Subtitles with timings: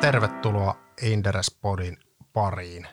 [0.00, 1.96] tervetuloa Inderespodin
[2.32, 2.88] pariin.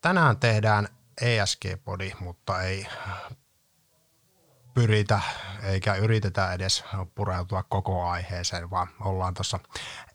[0.00, 0.88] Tänään tehdään
[1.20, 2.86] ESG-podi, mutta ei
[4.74, 5.20] pyritä
[5.62, 6.84] eikä yritetä edes
[7.14, 9.58] pureutua koko aiheeseen, vaan ollaan tuossa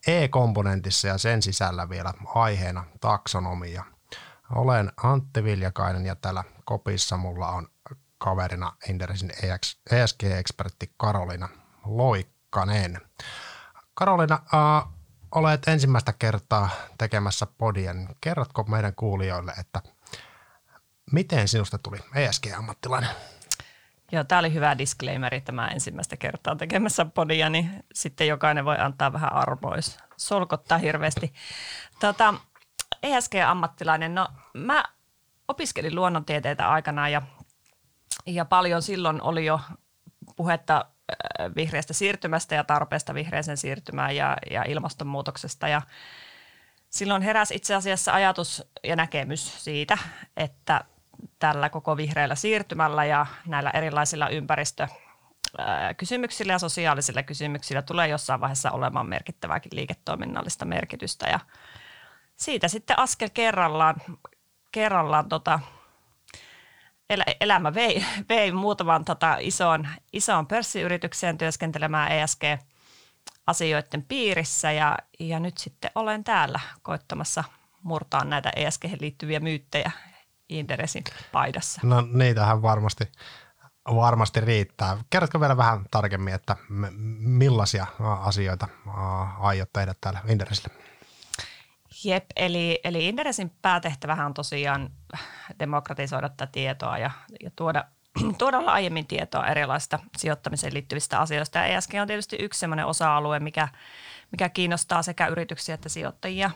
[0.08, 3.84] E-komponentissa ja sen sisällä vielä aiheena taksonomia.
[4.56, 7.68] Olen Antti Viljakainen ja täällä kopissa mulla on
[8.18, 9.32] kaverina Inderesin
[9.92, 11.50] ESG-ekspertti Karolina
[11.86, 13.02] Loikkanen.
[13.94, 14.97] Karolina, äh,
[15.32, 17.94] olet ensimmäistä kertaa tekemässä podia.
[17.94, 19.82] Niin kerrotko meidän kuulijoille, että
[21.12, 23.10] miten sinusta tuli ESG-ammattilainen?
[24.12, 29.14] Joo, tämä oli hyvä disclaimeri tämä ensimmäistä kertaa tekemässä podia, niin sitten jokainen voi antaa
[29.14, 29.98] vähän arvois.
[30.18, 31.34] Solkottaa hirveästi.
[32.00, 32.34] Tota,
[33.04, 34.84] ESG-ammattilainen, no mä
[35.48, 37.22] opiskelin luonnontieteitä aikana ja,
[38.26, 39.60] ja paljon silloin oli jo
[40.36, 40.86] puhetta
[41.56, 45.68] vihreästä siirtymästä ja tarpeesta vihreäseen siirtymään ja, ja ilmastonmuutoksesta.
[45.68, 45.82] Ja
[46.90, 49.98] silloin heräsi itse asiassa ajatus ja näkemys siitä,
[50.38, 50.82] että
[51.40, 54.88] tällä koko vihreällä siirtymällä ja näillä erilaisilla ympäristö
[55.98, 61.30] kysymyksillä ja sosiaalisilla kysymyksillä tulee jossain vaiheessa olemaan merkittävääkin liiketoiminnallista merkitystä.
[61.30, 61.40] Ja
[62.36, 63.96] siitä sitten askel kerrallaan,
[64.72, 65.60] kerrallaan tota,
[67.10, 75.58] el, elämä vei, vei muutaman tota isoon, isoon pörssiyritykseen työskentelemään ESG-asioiden piirissä ja, ja nyt
[75.58, 77.44] sitten olen täällä koittamassa
[77.84, 79.92] murtaa näitä ESG liittyviä myyttejä
[80.50, 81.82] Inderesin paidassa.
[81.84, 83.12] No niitähän varmasti,
[83.86, 84.98] varmasti riittää.
[85.10, 86.56] Kerrotko vielä vähän tarkemmin, että
[87.20, 88.68] millaisia asioita
[89.40, 90.76] aiot tehdä täällä Inderesillä?
[92.04, 94.90] Jep, eli, eli Inderesin päätehtävähän on tosiaan
[95.60, 97.12] demokratisoida tätä tietoa ja,
[97.44, 97.84] ja tuoda,
[98.38, 101.58] tuoda aiemmin tietoa erilaisista sijoittamiseen liittyvistä asioista.
[101.58, 103.68] Ja ESG on tietysti yksi sellainen osa-alue, mikä,
[104.32, 106.52] mikä kiinnostaa sekä yrityksiä että sijoittajia.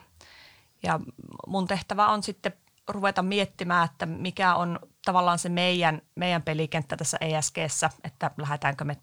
[0.83, 0.99] Ja
[1.47, 2.53] mun tehtävä on sitten
[2.87, 8.97] ruveta miettimään, että mikä on tavallaan se meidän, meidän pelikenttä tässä ESGssä, että lähdetäänkö me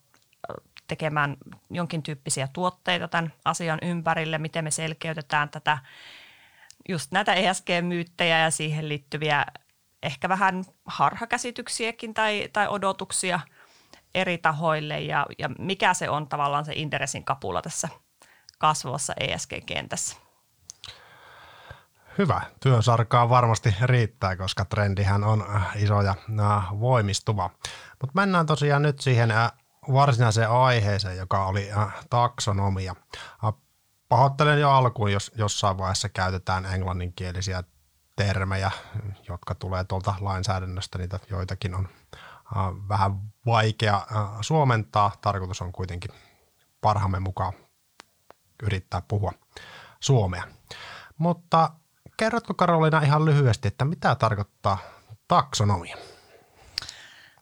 [0.88, 1.36] tekemään
[1.70, 5.78] jonkin tyyppisiä tuotteita tämän asian ympärille, miten me selkeytetään tätä
[6.88, 9.46] just näitä ESG-myyttejä ja siihen liittyviä
[10.02, 13.40] ehkä vähän harhakäsityksiäkin tai, tai odotuksia
[14.14, 17.88] eri tahoille ja, ja mikä se on tavallaan se interessin kapula tässä
[18.58, 20.16] kasvavassa ESG-kentässä.
[22.18, 22.42] Hyvä.
[22.60, 27.50] Työsarkaa varmasti riittää, koska trendihän on äh, iso ja äh, voimistuva.
[28.00, 29.52] Mutta mennään tosiaan nyt siihen äh,
[29.92, 31.68] varsinaiseen aiheeseen, joka oli
[32.10, 32.94] taksonomia.
[34.08, 37.64] Pahoittelen jo alkuun, jos jossain vaiheessa käytetään englanninkielisiä
[38.16, 38.70] termejä,
[39.28, 41.88] jotka tulee tuolta lainsäädännöstä, niitä joitakin on
[42.88, 44.06] vähän vaikea
[44.40, 45.12] suomentaa.
[45.20, 46.10] Tarkoitus on kuitenkin
[46.80, 47.52] parhaamme mukaan
[48.62, 49.32] yrittää puhua
[50.00, 50.44] suomea.
[51.18, 51.70] Mutta
[52.16, 54.78] kerrotko Karolina ihan lyhyesti, että mitä tarkoittaa
[55.28, 55.96] taksonomia?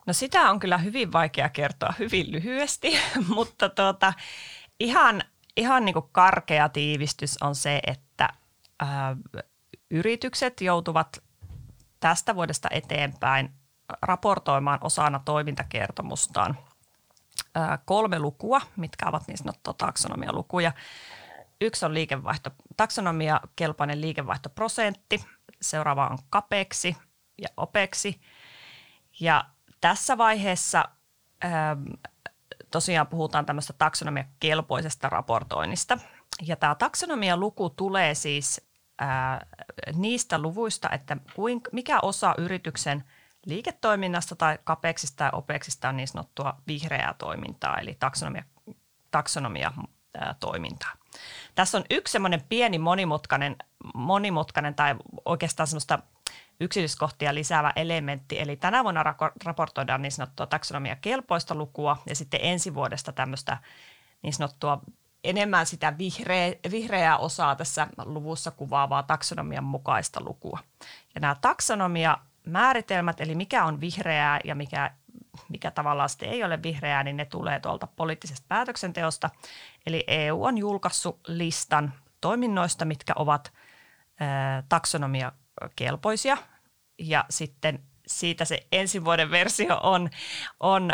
[0.07, 2.99] No sitä on kyllä hyvin vaikea kertoa hyvin lyhyesti,
[3.35, 4.13] mutta tuota,
[4.81, 5.23] ihan,
[5.57, 8.29] ihan niin kuin karkea tiivistys on se, että
[8.81, 9.17] ää,
[9.91, 11.23] yritykset joutuvat
[12.01, 13.53] tästä vuodesta eteenpäin
[14.03, 16.59] raportoimaan osana toimintakertomustaan
[17.55, 20.73] ää, kolme lukua, mitkä ovat niin sanottua taksonomialukuja.
[21.61, 25.25] Yksi on liikevaihto, taksonomia kelpoinen liikevaihtoprosentti,
[25.63, 26.97] seuraava on kapeksi
[27.43, 28.21] ja opeksi.
[29.21, 29.45] Ja
[29.81, 30.85] tässä vaiheessa
[31.45, 31.83] ähm,
[32.71, 35.99] tosiaan puhutaan tämmöistä taksonomia-kelpoisesta raportoinnista.
[36.43, 38.61] Ja tämä taksonomia-luku tulee siis
[39.03, 39.39] äh,
[39.95, 43.05] niistä luvuista, että kuinka, mikä osa yrityksen
[43.47, 48.45] liiketoiminnasta tai kapeksista tai opeksista on niin sanottua vihreää toimintaa, eli taksonomia,
[49.11, 50.93] taksonomia äh, toimintaa.
[51.55, 53.57] Tässä on yksi semmoinen pieni monimutkainen,
[53.95, 54.95] monimutkainen tai
[55.25, 55.99] oikeastaan semmoista
[56.61, 58.41] yksityiskohtia lisäävä elementti.
[58.41, 59.05] Eli tänä vuonna
[59.45, 63.59] raportoidaan niin sanottua taksonomia kelpoista lukua ja sitten ensi vuodesta tämmöistä
[64.23, 64.81] niin sanottua
[65.25, 70.59] enemmän sitä vihreä, vihreää osaa tässä luvussa kuvaavaa taksonomian mukaista lukua.
[71.15, 74.91] Ja nämä taksonomia määritelmät, eli mikä on vihreää ja mikä
[75.49, 79.31] mikä tavallaan sitten ei ole vihreää, niin ne tulee tuolta poliittisesta päätöksenteosta.
[79.87, 83.53] Eli EU on julkaissut listan toiminnoista, mitkä ovat
[84.69, 85.33] taksonomia
[85.77, 86.37] kelpoisia
[86.99, 90.11] ja sitten siitä se ensi vuoden versio on,
[90.61, 90.91] on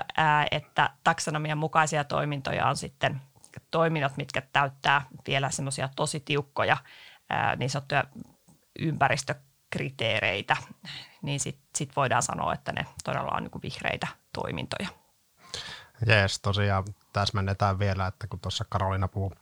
[0.51, 3.21] että taksonomian mukaisia toimintoja on sitten
[3.71, 6.77] toiminnot, mitkä täyttää vielä semmoisia tosi tiukkoja
[7.57, 8.05] niin sanottuja
[8.79, 10.57] ympäristökriteereitä,
[11.23, 14.89] niin sitten sit voidaan sanoa, että ne todella on niin vihreitä toimintoja.
[16.07, 19.33] Jees, tosiaan täsmennetään vielä, että kun tuossa Karolina puhuu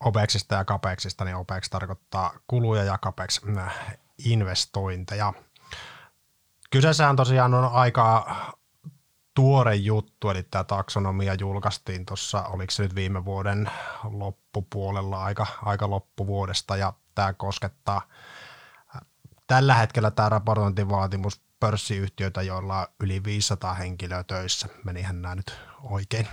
[0.00, 3.40] OPEXista ja CAPEXista, niin OPEX tarkoittaa kuluja ja CAPEX
[4.24, 5.32] investointeja.
[6.70, 8.36] Kyseessähän tosiaan on aika
[9.34, 13.70] tuore juttu, eli tämä taksonomia julkaistiin tuossa, oliko se nyt viime vuoden
[14.04, 18.02] loppupuolella, aika, aika loppuvuodesta, ja tämä koskettaa
[19.46, 24.68] tällä hetkellä tämä raportointivaatimus pörssiyhtiöitä, joilla on yli 500 henkilöä töissä.
[24.84, 26.28] Menihän nämä nyt oikein?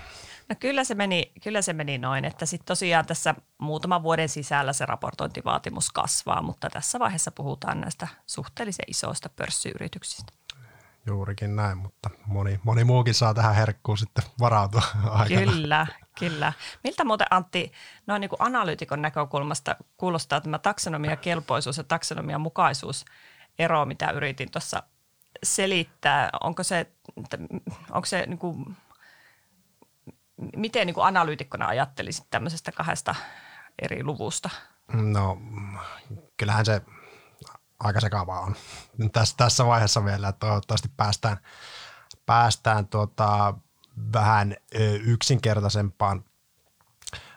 [0.49, 4.73] No kyllä se meni, kyllä se meni noin, että sitten tosiaan tässä muutaman vuoden sisällä
[4.73, 10.33] se raportointivaatimus kasvaa, mutta tässä vaiheessa puhutaan näistä suhteellisen isoista pörssiyrityksistä.
[11.05, 15.51] Juurikin näin, mutta moni, moni muukin saa tähän herkkuun sitten varautua aikana.
[15.51, 15.87] Kyllä,
[16.19, 16.53] kyllä.
[16.83, 17.71] Miltä muuten Antti,
[18.07, 23.05] noin niin kuin analyytikon näkökulmasta kuulostaa tämä taksonomia kelpoisuus ja taksonomia mukaisuus
[23.59, 24.83] ero, mitä yritin tuossa
[25.43, 26.29] selittää?
[26.43, 26.91] Onko se,
[27.91, 28.77] onko se niin kuin,
[30.55, 33.15] miten niin kuin analyytikkona ajattelisit tämmöisestä kahdesta
[33.81, 34.49] eri luvusta?
[34.93, 35.37] No
[36.37, 36.81] kyllähän se
[37.79, 38.55] aika sekavaa on
[39.11, 41.37] tässä, tässä vaiheessa vielä, toivottavasti päästään,
[42.25, 43.53] päästään tuota,
[44.13, 44.55] vähän
[45.03, 46.25] yksinkertaisempaan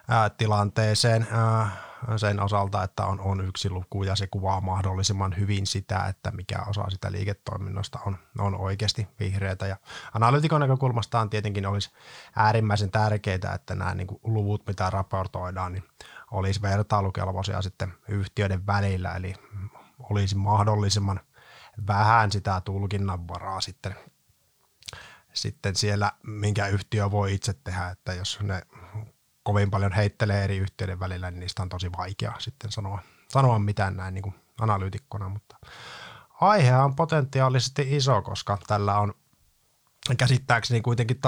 [0.08, 1.70] ää, tilanteeseen ää,
[2.16, 6.62] sen osalta, että on, on yksi luku ja se kuvaa mahdollisimman hyvin sitä, että mikä
[6.68, 9.66] osa sitä liiketoiminnasta on, on oikeasti vihreätä.
[9.66, 9.76] Ja
[10.14, 11.90] analytikon näkökulmastaan tietenkin olisi
[12.36, 15.84] äärimmäisen tärkeää, että nämä niin luvut, mitä raportoidaan, niin
[16.30, 19.34] olisi vertailukelpoisia sitten yhtiöiden välillä, eli
[19.98, 21.20] olisi mahdollisimman
[21.86, 23.94] vähän sitä tulkinnanvaraa sitten,
[25.32, 28.62] sitten siellä, minkä yhtiö voi itse tehdä, että jos ne
[29.42, 32.98] kovin paljon heittelee eri yhtiöiden välillä, niin niistä on tosi vaikea sitten sanoa,
[33.28, 35.56] sanoa mitään näin niin kuin analyytikkona, mutta
[36.40, 39.14] aihe on potentiaalisesti iso, koska tällä on
[40.18, 41.20] käsittääkseni kuitenkin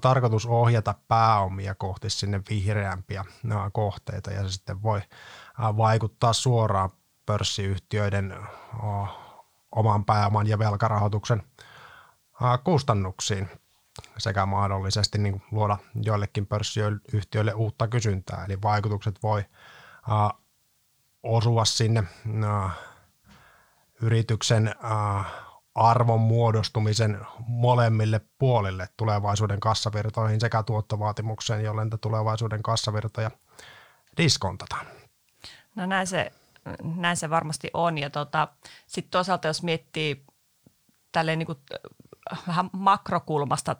[0.00, 3.24] tarkoitus ohjata pääomia kohti sinne vihreämpiä
[3.72, 5.00] kohteita ja se sitten voi
[5.58, 6.90] vaikuttaa suoraan
[7.26, 8.36] pörssiyhtiöiden
[9.72, 11.42] oman pääoman ja velkarahoituksen
[12.64, 13.48] kustannuksiin
[14.18, 18.44] sekä mahdollisesti niin luoda joillekin pörssiyhtiöille uutta kysyntää.
[18.44, 19.44] Eli vaikutukset voi
[21.22, 22.04] osua sinne
[24.02, 24.74] yrityksen
[25.74, 33.30] arvon muodostumisen molemmille puolille tulevaisuuden kassavirtoihin sekä tuottovaatimukseen, jolloin tulevaisuuden kassavirtoja
[34.16, 34.86] diskontataan.
[35.74, 36.32] No näin se
[36.96, 37.98] näin se varmasti on.
[37.98, 38.48] Ja tota,
[38.86, 40.24] sitten toisaalta jos miettii
[41.12, 41.58] tälleen niin kuin
[42.46, 43.76] vähän makrokulmasta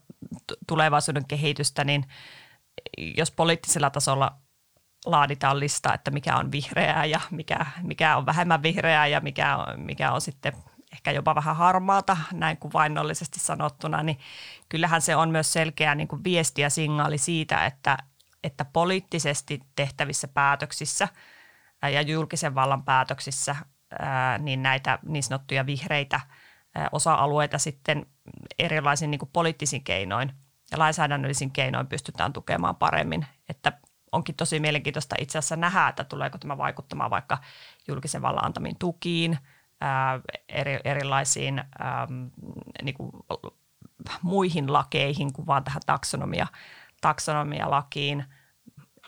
[0.67, 2.09] tulevaisuuden kehitystä, niin
[2.99, 4.37] jos poliittisella tasolla
[5.07, 9.81] laaditaan lista, että mikä on vihreää ja mikä, mikä on vähemmän vihreää ja mikä on,
[9.81, 10.53] mikä on sitten
[10.93, 14.19] ehkä jopa vähän harmaata, näin kuvainnollisesti sanottuna, niin
[14.69, 17.99] kyllähän se on myös selkeä niin kuin viesti ja signaali siitä, että,
[18.45, 21.09] että poliittisesti tehtävissä päätöksissä–
[21.91, 23.57] ja julkisen vallan päätöksissä
[24.39, 26.21] niin näitä niin sanottuja vihreitä
[26.93, 28.07] osa-alueita sitten
[28.59, 30.33] erilaisin niin poliittisin keinoin
[30.71, 33.27] ja lainsäädännöllisin keinoin pystytään tukemaan paremmin.
[33.49, 33.73] Että
[34.13, 37.39] onkin tosi mielenkiintoista itse asiassa nähdä, että tuleeko tämä vaikuttamaan vaikka
[37.89, 39.39] julkisen vallan antamiin tukiin,
[40.49, 41.65] eri, erilaisiin
[42.83, 43.11] niin kuin
[44.23, 46.47] muihin lakeihin kuin vaan tähän taksonomia,
[47.01, 48.25] taksonomialakiin.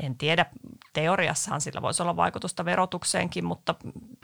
[0.00, 0.46] En tiedä,
[0.92, 3.74] teoriassahan sillä voisi olla vaikutusta verotukseenkin, mutta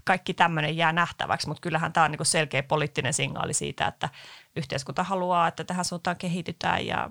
[0.05, 1.49] kaikki tämmöinen jää nähtäväksi.
[1.49, 4.09] Mutta kyllähän tämä on niin selkeä poliittinen signaali siitä, että
[4.57, 7.11] yhteiskunta haluaa, että tähän suuntaan kehitytään ja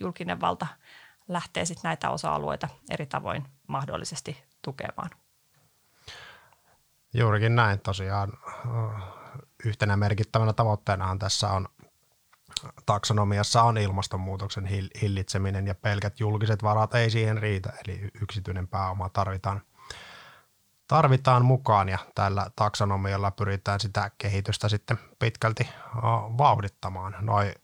[0.00, 0.66] julkinen valta
[1.28, 5.10] lähtee sitten näitä osa-alueita eri tavoin mahdollisesti tukemaan.
[7.14, 8.32] Juurikin näin tosiaan.
[9.64, 11.68] Yhtenä merkittävänä tavoitteenahan tässä on
[12.86, 14.66] taksonomiassa on ilmastonmuutoksen
[15.02, 19.62] hillitseminen ja pelkät julkiset varat ei siihen riitä, eli yksityinen pääoma tarvitaan,
[20.86, 25.68] tarvitaan mukaan ja tällä taksonomialla pyritään sitä kehitystä sitten pitkälti
[26.38, 27.16] vauhdittamaan.
[27.20, 27.54] Noi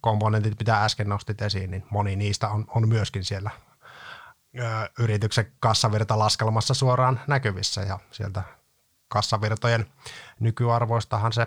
[0.00, 3.50] komponentit, mitä äsken nostit esiin, niin moni niistä on, on myöskin siellä
[4.98, 8.42] yrityksen kassavirtalaskelmassa suoraan näkyvissä ja sieltä
[9.08, 9.86] kassavirtojen
[10.40, 11.46] nykyarvoistahan se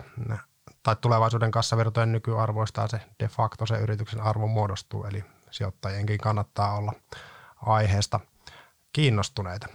[0.84, 6.92] tai tulevaisuuden kassavirtojen nykyarvoistaa se de facto se yrityksen arvo muodostuu, eli sijoittajienkin kannattaa olla
[7.66, 8.20] aiheesta
[8.92, 9.66] kiinnostuneita.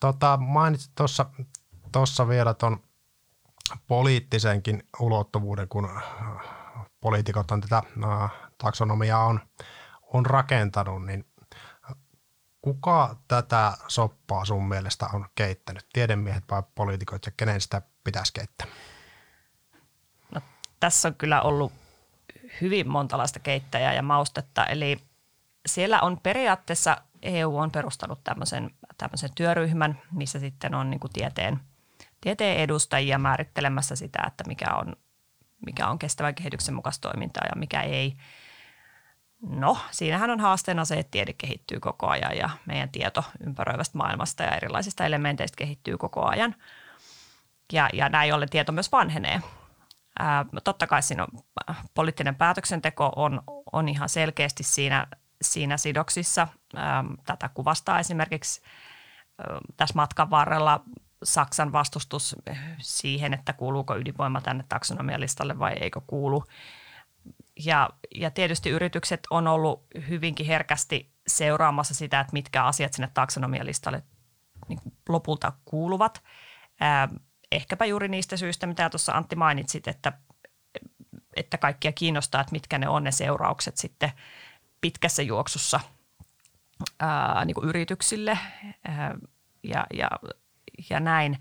[0.00, 0.92] Tota, mainitsit
[1.92, 2.82] tuossa vielä tuon
[3.86, 6.02] poliittisenkin ulottuvuuden, kun äh,
[7.00, 9.40] poliitikot on tätä äh, taksonomiaa on,
[10.12, 11.26] on rakentanut, niin
[12.62, 15.86] kuka tätä soppaa sun mielestä on keittänyt?
[15.92, 18.66] Tiedemiehet vai poliitikot ja kenen sitä pitäisi keittää?
[20.80, 21.72] Tässä on kyllä ollut
[22.60, 24.66] hyvin montalaista keittäjää ja maustetta.
[24.66, 25.00] Eli
[25.66, 31.60] siellä on periaatteessa EU on perustanut tämmöisen, tämmöisen työryhmän, missä sitten on niin tieteen,
[32.20, 34.96] tieteen edustajia määrittelemässä sitä, että mikä on,
[35.66, 38.16] mikä on kestävän kehityksen mukaista toimintaa ja mikä ei.
[39.42, 44.42] No, siinähän on haasteena se, että tiede kehittyy koko ajan ja meidän tieto ympäröivästä maailmasta
[44.42, 46.54] ja erilaisista elementeistä kehittyy koko ajan.
[47.72, 49.40] Ja, ja näin ollen tieto myös vanhenee.
[50.64, 51.28] Totta kai siinä on,
[51.94, 55.06] poliittinen päätöksenteko on, on ihan selkeästi siinä,
[55.42, 56.48] siinä sidoksissa.
[57.26, 58.62] Tätä kuvastaa esimerkiksi
[59.76, 60.84] tässä matkan varrella
[61.22, 62.36] Saksan vastustus
[62.78, 66.44] siihen, että kuuluuko ydinvoima tänne taksonomialistalle vai eikö kuulu.
[67.64, 74.02] Ja, ja tietysti yritykset on ollut hyvinkin herkästi seuraamassa sitä, että mitkä asiat sinne taksonomialistalle
[74.68, 76.22] niin lopulta kuuluvat.
[77.52, 80.12] Ehkäpä juuri niistä syistä, mitä tuossa Antti mainitsit, että,
[81.36, 84.10] että kaikkia kiinnostaa, että mitkä ne on ne seuraukset sitten
[84.80, 85.80] pitkässä juoksussa
[87.00, 88.38] ää, niin kuin yrityksille
[88.84, 89.14] ää,
[89.62, 90.10] ja, ja,
[90.90, 91.38] ja näin.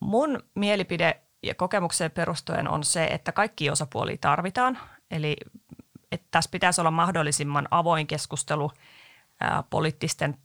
[0.00, 4.78] Mun mielipide ja kokemukseen perustuen on se, että kaikki osapuolia tarvitaan.
[5.10, 5.36] Eli
[6.12, 8.72] että tässä pitäisi olla mahdollisimman avoin keskustelu
[9.40, 10.38] ää, poliittisten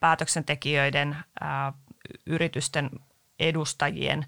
[0.00, 1.72] päätöksentekijöiden, ää,
[2.26, 2.90] yritysten
[3.38, 4.26] edustajien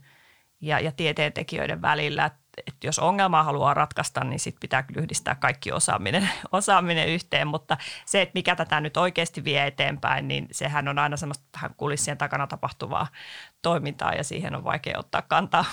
[0.60, 2.24] ja, ja tieteentekijöiden välillä.
[2.24, 7.76] Että et jos ongelmaa haluaa ratkaista, niin sit pitää yhdistää kaikki osaaminen, osaaminen yhteen, mutta
[8.06, 12.18] se, että mikä tätä nyt oikeasti vie eteenpäin, niin sehän on aina semmoista tähän kulissien
[12.18, 13.06] takana tapahtuvaa
[13.62, 15.64] toimintaa ja siihen on vaikea ottaa kantaa.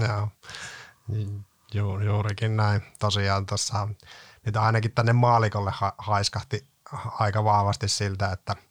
[0.00, 0.28] Joo,
[1.74, 2.82] Ju, juurikin näin.
[2.98, 3.88] Tosiaan tuossa
[4.46, 6.66] nyt ainakin tänne maalikolle ha- haiskahti
[7.18, 8.56] aika vahvasti siltä, että–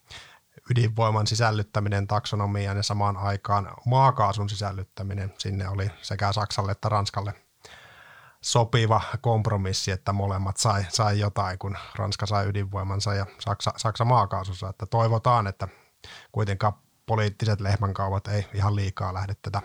[0.70, 7.34] ydinvoiman sisällyttäminen taksonomiaan ja samaan aikaan maakaasun sisällyttäminen sinne oli sekä Saksalle että Ranskalle
[8.42, 14.70] sopiva kompromissi, että molemmat sai, sai jotain, kun Ranska sai ydinvoimansa ja Saksa, Saksa maakaasussa.
[14.70, 15.68] Että toivotaan, että
[16.32, 16.74] kuitenkaan
[17.06, 19.62] poliittiset lehmänkaupat ei ihan liikaa lähde tätä,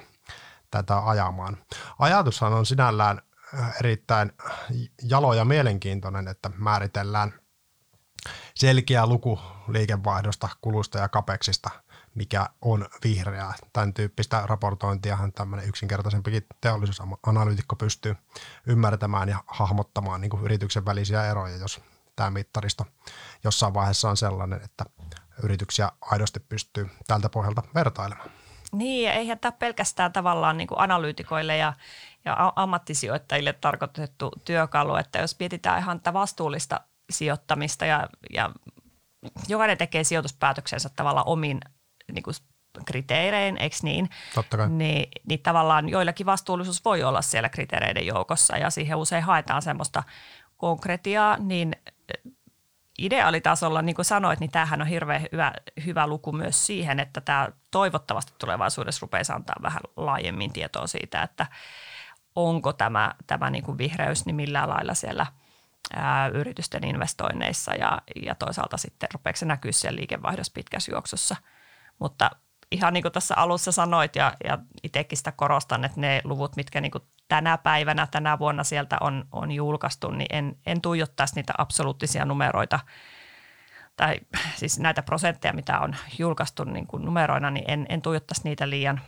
[0.70, 1.56] tätä ajamaan.
[1.98, 3.20] Ajatushan on sinällään
[3.80, 4.32] erittäin
[5.02, 7.34] jalo ja mielenkiintoinen, että määritellään–
[8.54, 11.70] selkeä luku liikevaihdosta, kulusta ja kapeksista,
[12.14, 13.54] mikä on vihreää.
[13.72, 18.16] Tämän tyyppistä raportointiahan tämmöinen yksinkertaisempikin teollisuusanalyytikko pystyy
[18.66, 21.80] ymmärtämään ja hahmottamaan niin kuin yrityksen välisiä eroja, jos
[22.16, 22.86] tämä mittaristo
[23.44, 24.84] jossain vaiheessa on sellainen, että
[25.42, 28.30] yrityksiä aidosti pystyy tältä pohjalta vertailemaan.
[28.72, 31.72] Niin, ja eihän tämä pelkästään tavallaan niin kuin analyytikoille ja,
[32.24, 36.80] ja ammattisijoittajille tarkoitettu työkalu, että jos mietitään ihan tätä vastuullista
[37.10, 38.50] sijoittamista ja, ja
[39.48, 41.60] jokainen tekee sijoituspäätöksensä tavallaan omin
[42.12, 42.34] niin kuin
[42.86, 44.10] kriteerein, eikö niin?
[44.34, 44.68] Totta kai.
[44.68, 50.02] Niin, niin tavallaan joillakin vastuullisuus voi olla siellä kriteereiden joukossa ja siihen usein haetaan semmoista
[50.56, 51.76] konkretiaa, niin
[52.98, 55.52] ideaalitasolla, niin kuin sanoit, niin tämähän on hirveän hyvä,
[55.86, 61.46] hyvä luku myös siihen, että tämä toivottavasti tulevaisuudessa rupeaa antaa vähän laajemmin tietoa siitä, että
[62.36, 65.26] onko tämä, tämä niin kuin vihreys niin millään lailla siellä–
[65.92, 71.36] ää, yritysten investoinneissa ja, ja toisaalta sitten rupeeko se näkyä siellä liikevaihdossa pitkässä juoksussa.
[71.98, 72.30] Mutta
[72.70, 76.80] ihan niin kuin tässä alussa sanoit ja, ja itsekin sitä korostan, että ne luvut, mitkä
[76.80, 81.52] niin kuin tänä päivänä, tänä vuonna sieltä on, on julkaistu, niin en, en tuijottaisi niitä
[81.58, 82.80] absoluuttisia numeroita
[83.96, 84.20] tai
[84.56, 89.00] siis näitä prosentteja, mitä on julkaistu niin kuin numeroina, niin en, en tuijottaisi niitä liian,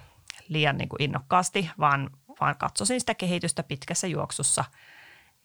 [0.48, 4.64] liian niin kuin innokkaasti, vaan, vaan katsoisin sitä kehitystä pitkässä juoksussa–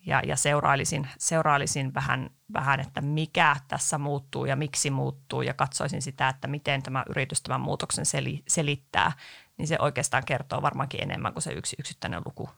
[0.05, 6.01] ja, ja seurailisin, seurailisin vähän, vähän, että mikä tässä muuttuu ja miksi muuttuu ja katsoisin
[6.01, 9.11] sitä, että miten tämä yritys tämän muutoksen seli, selittää,
[9.57, 12.49] niin se oikeastaan kertoo varmaankin enemmän kuin se yksi yksittäinen luku.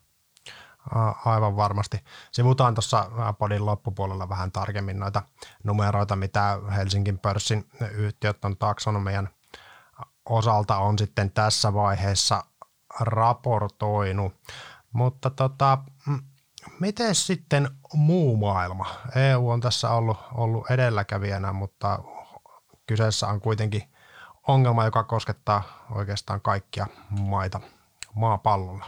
[1.26, 2.04] Aivan varmasti.
[2.32, 3.10] Sivutaan tuossa
[3.40, 5.22] podin loppupuolella vähän tarkemmin noita
[5.64, 9.30] numeroita, mitä Helsingin pörssin yhtiöt on taksonomian
[10.26, 12.44] osalta on sitten tässä vaiheessa
[13.00, 14.34] raportoinut.
[14.94, 16.20] Mutta tota, mm,
[16.80, 18.86] Miten sitten muu maailma?
[19.16, 22.00] EU on tässä ollut, ollut edelläkävijänä, mutta
[22.88, 23.84] kyseessä on kuitenkin
[24.48, 27.60] ongelma, joka koskettaa oikeastaan kaikkia maita
[28.16, 28.86] maapallolla.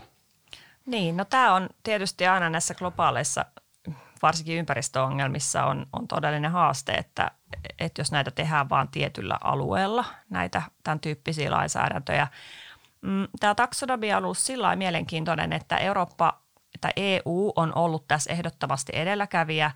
[0.86, 3.46] Niin, no tämä on tietysti aina näissä globaaleissa,
[4.22, 7.32] varsinkin ympäristöongelmissa on, on todellinen haaste, että,
[7.79, 12.27] että jos näitä tehdään vain tietyllä alueella, näitä tämän tyyppisiä lainsäädäntöjä.
[13.01, 16.45] Mm, tämä taksonomia on ollut sillä mielenkiintoinen, että Eurooppa
[16.89, 19.72] että EU on ollut tässä ehdottomasti edelläkävijä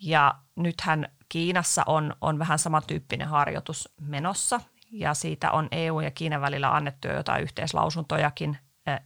[0.00, 6.40] ja nythän Kiinassa on, on vähän samantyyppinen harjoitus menossa ja siitä on EU ja Kiinan
[6.40, 8.58] välillä annettu jo jotain yhteislausuntojakin.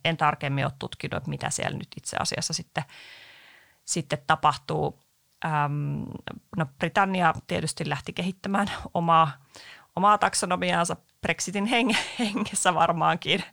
[0.05, 2.85] En tarkemmin ole tutkinut, mitä siellä nyt itse asiassa sitten,
[3.85, 5.01] sitten tapahtuu.
[5.45, 6.05] äm,
[6.57, 9.31] no Britannia tietysti lähti kehittämään omaa,
[9.97, 11.67] omaa taksonomiaansa Brexitin
[12.19, 13.45] hengessä varmaankin,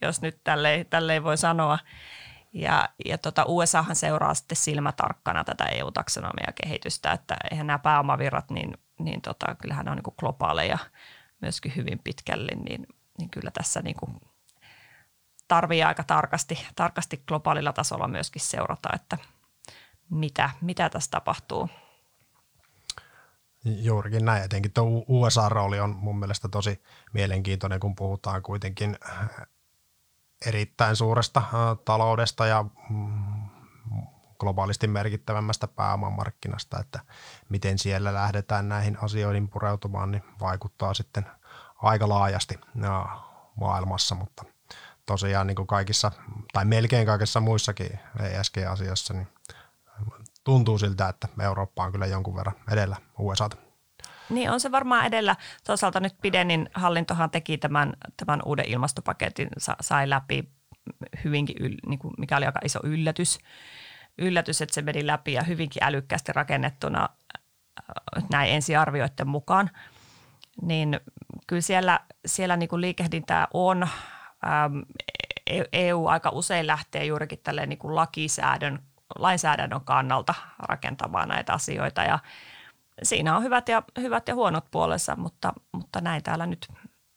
[0.00, 1.78] jos nyt tälleen, tälleen voi sanoa.
[2.56, 9.22] Ja, ja tota USAhan seuraa sitten silmätarkkana tätä EU-taksonomia-kehitystä, että eihän nämä pääomavirrat, niin, niin
[9.22, 10.78] tota, kyllähän ne on niin globaaleja
[11.40, 12.86] myöskin hyvin pitkälle, niin,
[13.18, 14.20] niin kyllä tässä niin kuin
[15.48, 19.18] tarvii aika tarkasti, tarkasti globaalilla tasolla myöskin seurata, että
[20.10, 21.68] mitä, mitä tässä tapahtuu.
[23.64, 26.82] Juurikin näin, etenkin tuo USA-rooli on mun mielestä tosi
[27.12, 28.98] mielenkiintoinen, kun puhutaan kuitenkin
[30.46, 31.42] erittäin suuresta
[31.84, 33.46] taloudesta ja mm,
[34.38, 37.00] globaalisti merkittävämmästä pääomamarkkinasta, että
[37.48, 41.26] miten siellä lähdetään näihin asioihin pureutumaan, niin vaikuttaa sitten
[41.82, 42.60] aika laajasti
[43.60, 44.44] maailmassa, mutta
[45.06, 46.12] tosiaan niin kuin kaikissa,
[46.52, 49.28] tai melkein kaikissa muissakin ESG-asioissa, niin
[50.44, 53.65] tuntuu siltä, että Eurooppa on kyllä jonkun verran edellä USAta.
[54.30, 55.36] Niin on se varmaan edellä.
[55.64, 59.48] Toisaalta nyt Bidenin hallintohan teki tämän, tämän uuden ilmastopaketin,
[59.80, 60.48] sai läpi
[61.24, 61.56] hyvinkin,
[61.86, 63.38] niin kuin, mikä oli aika iso yllätys.
[64.18, 69.70] Yllätys, että se meni läpi ja hyvinkin älykkäästi rakennettuna äh, näin ensiarvioiden mukaan.
[70.62, 71.00] Niin
[71.46, 73.82] kyllä siellä, siellä niin kuin liikehdintää on.
[73.82, 74.78] Ähm,
[75.72, 78.82] EU e aika usein lähtee juurikin tälleen niin kuin lakisäädön,
[79.18, 82.18] lainsäädännön kannalta rakentamaan näitä asioita ja–
[83.02, 86.68] siinä on hyvät ja, hyvät ja huonot puolensa, mutta, mutta näin täällä nyt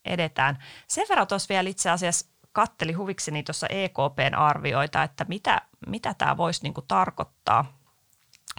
[0.06, 0.64] edetään.
[0.88, 6.38] Sen verran tuossa vielä itse asiassa katteli huvikseni tuossa EKPn arvioita, että mitä, mitä tämä
[6.38, 7.66] voisi niinku tarkoittaa–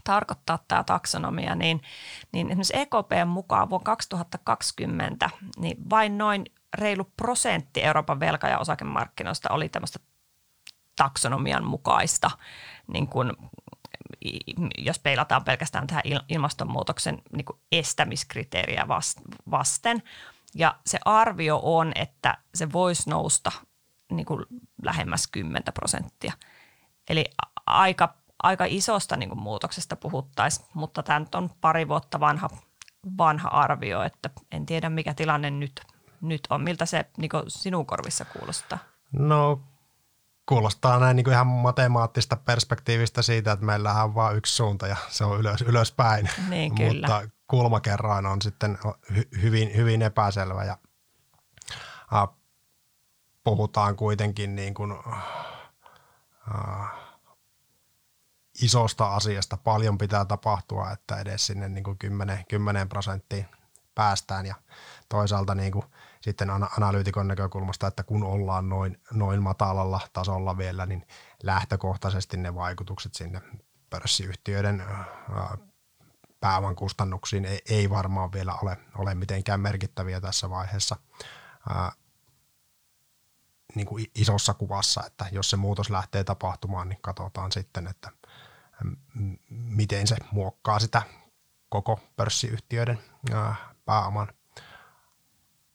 [0.04, 1.82] tarkoittaa tämä taksonomia, niin,
[2.32, 9.48] niin esimerkiksi EKPn mukaan vuonna 2020 niin vain noin reilu prosentti Euroopan velka- ja osakemarkkinoista
[9.52, 9.98] oli tämmöistä
[10.96, 12.30] taksonomian mukaista
[12.86, 13.32] niin kuin
[14.78, 18.86] jos peilataan pelkästään tähän ilmastonmuutoksen niin kuin estämiskriteeriä
[19.50, 20.02] vasten.
[20.54, 23.52] Ja se arvio on, että se voisi nousta
[24.12, 24.46] niin kuin
[24.82, 26.32] lähemmäs 10 prosenttia.
[27.08, 27.24] Eli
[27.66, 32.48] aika, aika isosta niin kuin muutoksesta puhuttaisiin, mutta tämä nyt on pari vuotta vanha,
[33.18, 35.80] vanha arvio, että en tiedä mikä tilanne nyt,
[36.20, 36.60] nyt on.
[36.60, 38.78] Miltä se niin sinun korvissa kuulostaa?
[39.12, 39.60] No
[40.50, 44.96] kuulostaa näin niin kuin ihan matemaattista perspektiivistä siitä, että meillä on vain yksi suunta ja
[45.08, 46.30] se on ylös, ylöspäin.
[46.48, 47.08] Niin, kyllä.
[47.08, 48.78] Mutta kulmakerroin on sitten
[49.14, 50.78] hy, hyvin, hyvin epäselvä ja
[52.14, 52.28] äh,
[53.44, 54.94] puhutaan kuitenkin niin kuin,
[56.54, 56.90] äh,
[58.62, 59.56] isosta asiasta.
[59.56, 63.46] Paljon pitää tapahtua, että edes sinne niin kuin 10, 10 prosenttiin
[63.94, 64.54] päästään ja
[65.08, 65.84] toisaalta niin kuin–
[66.20, 71.06] sitten analyytikon näkökulmasta, että kun ollaan noin, noin matalalla tasolla vielä, niin
[71.42, 73.42] lähtökohtaisesti ne vaikutukset sinne
[73.90, 74.84] pörssiyhtiöiden
[76.40, 80.96] pääoman kustannuksiin ei, ei varmaan vielä ole, ole mitenkään merkittäviä tässä vaiheessa
[81.68, 81.92] ää,
[83.74, 88.10] niin kuin isossa kuvassa, että jos se muutos lähtee tapahtumaan, niin katsotaan sitten, että
[89.48, 91.02] miten se muokkaa sitä
[91.68, 92.98] koko pörssiyhtiöiden
[93.34, 93.54] ää,
[93.84, 94.28] pääoman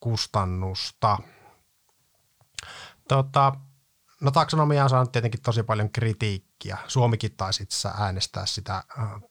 [0.06, 1.18] kustannusta.
[3.08, 3.54] Tota,
[4.22, 6.78] no taksonomia on saanut tietenkin tosi paljon kritiikkiä.
[6.88, 8.84] Suomikin taisi itse äänestää sitä äh,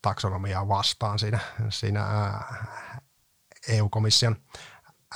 [0.02, 3.00] taksonomiaa vastaan siinä, siinä äh,
[3.68, 4.36] EU-komission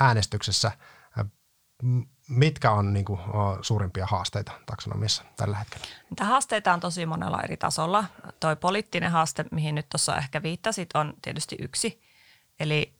[0.00, 0.72] äänestyksessä.
[2.28, 3.20] Mitkä on niin kuin,
[3.62, 5.86] suurimpia haasteita taksonomiassa tällä hetkellä?
[6.10, 8.04] Niitä haasteita on tosi monella eri tasolla.
[8.40, 12.02] Toi poliittinen haaste, mihin nyt tuossa ehkä viittasit, on tietysti yksi.
[12.60, 12.97] Eli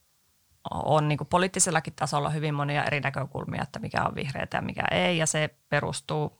[0.70, 4.82] on niin kuin poliittisellakin tasolla hyvin monia eri näkökulmia, että mikä on vihreätä ja mikä
[4.90, 6.38] ei, ja se perustuu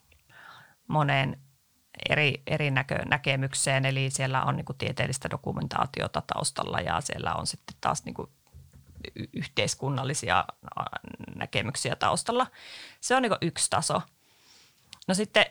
[0.89, 1.41] moneen
[2.09, 7.47] eri, eri näkö, näkemykseen, eli siellä on niin kuin tieteellistä dokumentaatiota taustalla ja siellä on
[7.47, 8.31] sitten taas niin kuin
[9.33, 10.45] yhteiskunnallisia
[11.37, 12.47] näkemyksiä taustalla.
[13.01, 14.03] Se on niin kuin yksi taso.
[15.09, 15.47] No sitten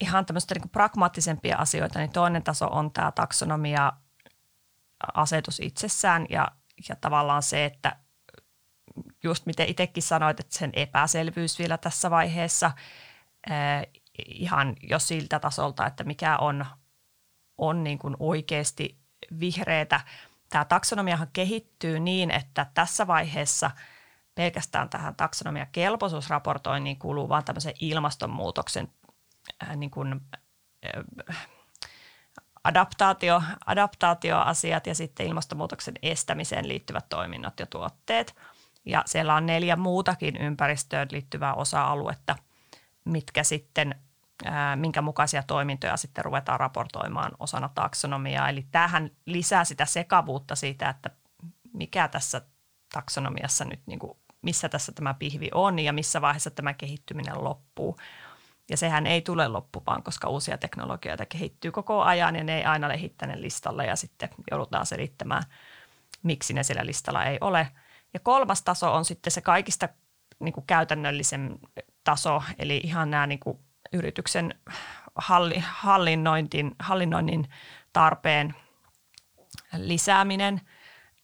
[0.00, 3.92] ihan tämmöistä niin pragmaattisempia asioita, niin toinen taso on tämä taksonomia
[5.14, 6.48] asetus itsessään ja
[6.88, 7.96] ja tavallaan se, että
[9.22, 12.70] just miten itsekin sanoit, että sen epäselvyys vielä tässä vaiheessa
[14.26, 16.66] ihan jo siltä tasolta, että mikä on,
[17.58, 18.98] on niin kuin oikeasti
[19.40, 20.00] vihreätä.
[20.48, 23.70] Tämä taksonomiahan kehittyy niin, että tässä vaiheessa
[24.34, 28.88] pelkästään tähän taksonomia kelpoisuusraportointiin kuuluu vain tämmöisen ilmastonmuutoksen
[29.76, 30.20] niin kuin,
[32.64, 38.36] adaptaatio, adaptaatioasiat ja sitten ilmastonmuutoksen estämiseen liittyvät toiminnot ja tuotteet.
[38.84, 42.36] Ja siellä on neljä muutakin ympäristöön liittyvää osa-aluetta,
[43.04, 43.94] mitkä sitten
[44.76, 48.48] minkä mukaisia toimintoja sitten ruvetaan raportoimaan osana taksonomiaa.
[48.48, 51.10] Eli tähän lisää sitä sekavuutta siitä, että
[51.72, 52.40] mikä tässä
[52.92, 57.96] taksonomiassa nyt, niin kuin, missä tässä tämä pihvi on ja missä vaiheessa tämä kehittyminen loppuu.
[58.70, 62.88] Ja sehän ei tule loppumaan, koska uusia teknologioita kehittyy koko ajan ja ne ei aina
[62.88, 65.42] lehitä tänne listalle ja sitten joudutaan selittämään,
[66.22, 67.68] miksi ne siellä listalla ei ole.
[68.14, 69.88] Ja kolmas taso on sitten se kaikista
[70.38, 71.58] niin kuin käytännöllisen
[72.04, 73.58] taso, eli ihan nämä niin kuin
[73.92, 74.54] yrityksen
[75.14, 77.48] halli, hallinnointin, hallinnoinnin
[77.92, 78.54] tarpeen
[79.76, 80.60] lisääminen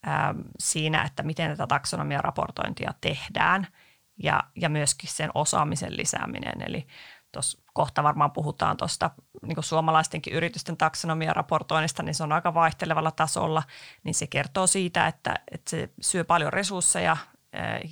[0.02, 3.66] ää, siinä, että miten tätä taksonomian raportointia tehdään
[4.22, 6.62] ja, ja myöskin sen osaamisen lisääminen.
[6.62, 6.86] Eli
[7.36, 9.10] tuossa kohta varmaan puhutaan tuosta
[9.42, 13.62] niin suomalaistenkin yritysten taksonomian raportoinnista, niin se on aika vaihtelevalla tasolla,
[14.04, 17.16] niin se kertoo siitä, että, että se syö paljon resursseja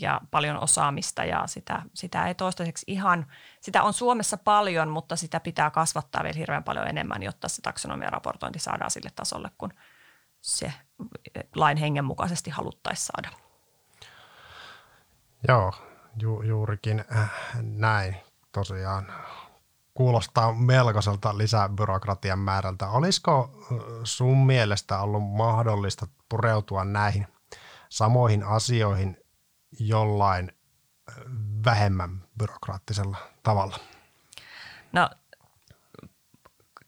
[0.01, 3.27] ja paljon osaamista ja sitä, sitä ei toistaiseksi ihan,
[3.61, 8.13] sitä on Suomessa paljon, mutta sitä pitää kasvattaa vielä hirveän paljon enemmän, jotta se taksonomian
[8.13, 9.73] raportointi saadaan sille tasolle, kun
[10.41, 10.73] se
[11.55, 13.37] lain hengen mukaisesti haluttaisiin saada.
[15.49, 15.73] Joo,
[16.17, 17.31] ju, juurikin äh,
[17.63, 18.17] näin
[18.55, 19.12] tosiaan.
[19.95, 22.88] Kuulostaa melkoiselta lisäbyrokratian määrältä.
[22.88, 23.51] Olisiko
[24.05, 27.27] sun mielestä ollut mahdollista pureutua näihin
[27.88, 29.17] samoihin asioihin
[29.81, 30.53] jollain
[31.64, 33.77] vähemmän byrokraattisella tavalla?
[34.93, 35.11] No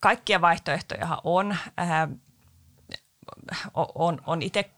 [0.01, 1.53] kaikkia vaihtoehtoja on.
[1.53, 2.09] Äh,
[3.75, 4.71] on, on itse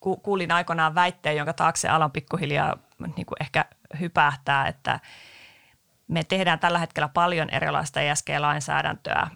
[0.00, 2.76] kuulin aikoinaan väitteen, jonka taakse alan pikkuhiljaa
[3.16, 3.64] niin kuin ehkä
[4.00, 5.00] hypähtää, että
[6.12, 9.30] me tehdään tällä hetkellä paljon erilaista ESG-lainsäädäntöä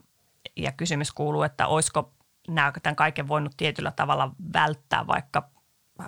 [0.56, 2.12] ja kysymys kuuluu, että olisiko
[2.48, 5.50] nämä tämän kaiken voinut tietyllä tavalla välttää vaikka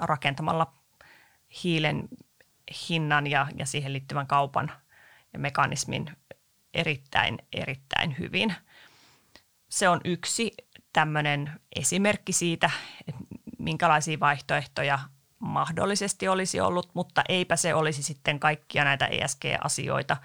[0.00, 0.72] rakentamalla
[1.64, 2.08] hiilen
[2.88, 4.72] hinnan ja, ja siihen liittyvän kaupan
[5.32, 6.16] ja mekanismin
[6.74, 8.54] erittäin, erittäin hyvin.
[9.68, 10.52] Se on yksi
[10.92, 12.70] tämmöinen esimerkki siitä,
[13.08, 13.22] että
[13.58, 14.98] minkälaisia vaihtoehtoja
[15.38, 20.16] mahdollisesti olisi ollut, mutta eipä se olisi sitten kaikkia näitä ESG-asioita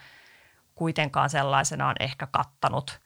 [0.84, 3.02] kuitenkaan sellaisenaan ehkä kattanut.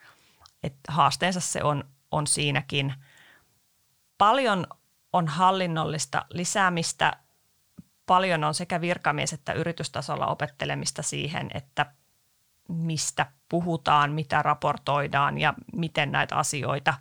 [0.63, 2.93] Et haasteensa se on, on siinäkin.
[4.17, 4.67] Paljon
[5.13, 7.17] on hallinnollista lisäämistä
[8.05, 11.85] paljon on sekä virkamies- että yritystasolla opettelemista siihen, että
[12.67, 16.93] mistä puhutaan, mitä raportoidaan ja miten näitä asioita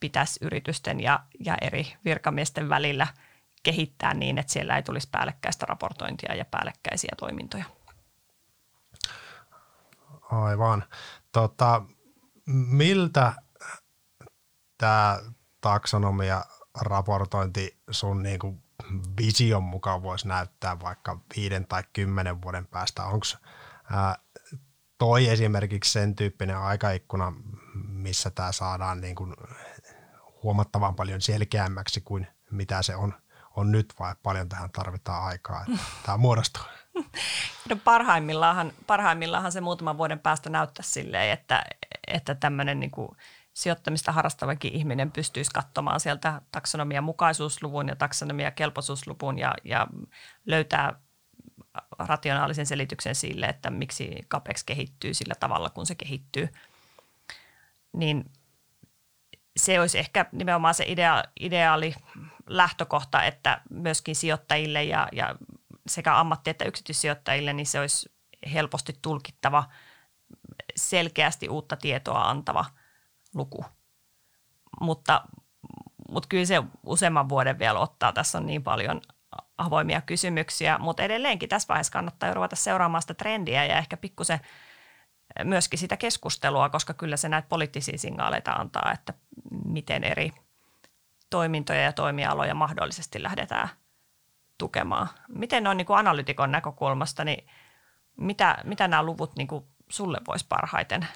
[0.00, 3.06] pitäisi yritysten ja, ja eri virkamiesten välillä
[3.62, 7.77] kehittää niin, että siellä ei tulisi päällekkäistä raportointia ja päällekkäisiä toimintoja.
[10.30, 10.84] Aivan.
[11.32, 11.82] Tota,
[12.46, 13.32] miltä
[14.78, 15.18] tämä
[15.60, 16.44] taksonomia
[16.80, 18.62] raportointi sun niin kuin
[19.20, 23.04] vision mukaan voisi näyttää vaikka viiden tai kymmenen vuoden päästä?
[23.04, 23.26] Onko
[24.98, 27.32] toi esimerkiksi sen tyyppinen aikaikkuna,
[27.88, 29.34] missä tämä saadaan niin kuin
[30.42, 33.14] huomattavan paljon selkeämmäksi kuin mitä se on,
[33.58, 36.62] on nyt vai paljon tähän tarvitaan aikaa, että tämä muodostuu?
[37.68, 41.64] No parhaimmillaan, parhaimmillaan se muutaman vuoden päästä näyttää silleen, että,
[42.06, 43.08] että tämmöinen niin kuin–
[43.58, 49.86] sijoittamista harrastavakin ihminen pystyisi katsomaan sieltä taksonomian mukaisuusluvun ja taksonomian kelpoisuusluvun ja, ja
[50.46, 51.00] löytää
[51.98, 56.48] rationaalisen selityksen sille, että miksi CAPEX kehittyy sillä tavalla, kun se kehittyy.
[57.92, 58.24] Niin
[59.56, 61.94] se olisi ehkä nimenomaan se idea, ideaali
[62.48, 65.36] lähtökohta, että myöskin sijoittajille ja, ja
[65.88, 68.12] sekä ammatti- että yksityissijoittajille, niin se olisi
[68.52, 69.64] helposti tulkittava,
[70.76, 72.64] selkeästi uutta tietoa antava–
[73.34, 73.64] luku.
[74.80, 75.24] Mutta,
[76.10, 78.12] mutta kyllä se useamman vuoden vielä ottaa.
[78.12, 79.00] Tässä on niin paljon
[79.58, 84.40] avoimia kysymyksiä, mutta edelleenkin tässä vaiheessa kannattaa ruveta seuraamaan sitä trendiä ja ehkä pikkusen
[85.44, 89.14] myöskin sitä keskustelua, koska kyllä se näitä poliittisia signaaleita antaa, että
[89.64, 90.32] miten eri
[91.30, 93.68] toimintoja ja toimialoja mahdollisesti lähdetään
[94.58, 95.08] tukemaan.
[95.28, 97.46] Miten on niin kuin analytikon näkökulmasta, niin
[98.16, 101.08] mitä, mitä nämä luvut niin kuin sulle voisi parhaiten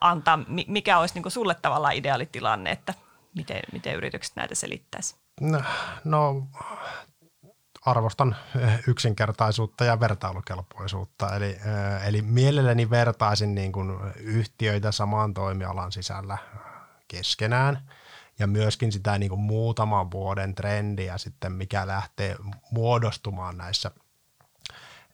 [0.00, 2.94] antaa, mikä olisi niin sulle tavallaan ideaalitilanne, että
[3.36, 5.16] miten, miten yritykset näitä selittäisi?
[5.40, 5.62] No,
[6.04, 6.48] no
[7.84, 11.36] arvostan eh, yksinkertaisuutta ja vertailukelpoisuutta.
[11.36, 16.38] Eli, eh, eli mielelläni vertaisin niin kuin yhtiöitä saman toimialan sisällä
[17.08, 17.90] keskenään
[18.38, 22.36] ja myöskin sitä niin kuin muutaman vuoden trendiä sitten, mikä lähtee
[22.70, 23.90] muodostumaan näissä–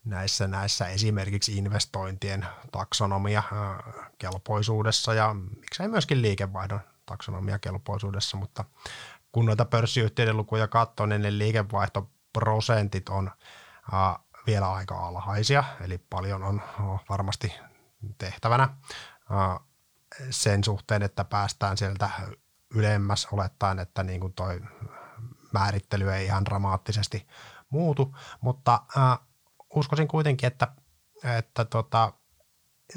[0.05, 3.43] näissä, näissä esimerkiksi investointien taksonomia
[4.19, 8.65] kelpoisuudessa ja miksei myöskin liikevaihdon taksonomia kelpoisuudessa, mutta
[9.33, 13.31] kun noita pörssiyhtiöiden lukuja katsoo, niin ne liikevaihtoprosentit on
[14.47, 16.63] vielä aika alhaisia, eli paljon on
[17.09, 17.55] varmasti
[18.19, 18.69] tehtävänä.
[20.31, 22.11] sen suhteen, että päästään sieltä
[22.75, 24.61] ylemmäs olettaen, että niin kuin toi
[25.53, 27.27] määrittely ei ihan dramaattisesti
[27.71, 29.19] muutu, mutta äh,
[29.75, 30.69] uskoisin kuitenkin, että,
[31.39, 32.13] että tota,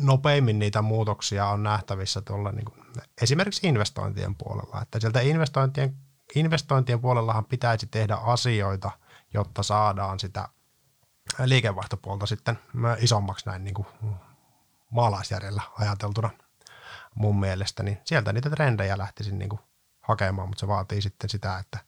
[0.01, 2.85] nopeimmin niitä muutoksia on nähtävissä tuolla niin kuin
[3.21, 4.81] esimerkiksi investointien puolella.
[4.81, 5.95] Että sieltä investointien,
[6.35, 8.91] investointien puolellahan pitäisi tehdä asioita,
[9.33, 10.49] jotta saadaan sitä
[11.45, 12.59] liikevaihtopuolta sitten
[12.97, 13.87] isommaksi näin niin kuin
[14.89, 16.29] maalaisjärjellä ajateltuna
[17.15, 19.59] mun mielestä, niin sieltä niitä trendejä lähtisin niin kuin
[20.01, 21.79] hakemaan, mutta se vaatii sitten sitä, että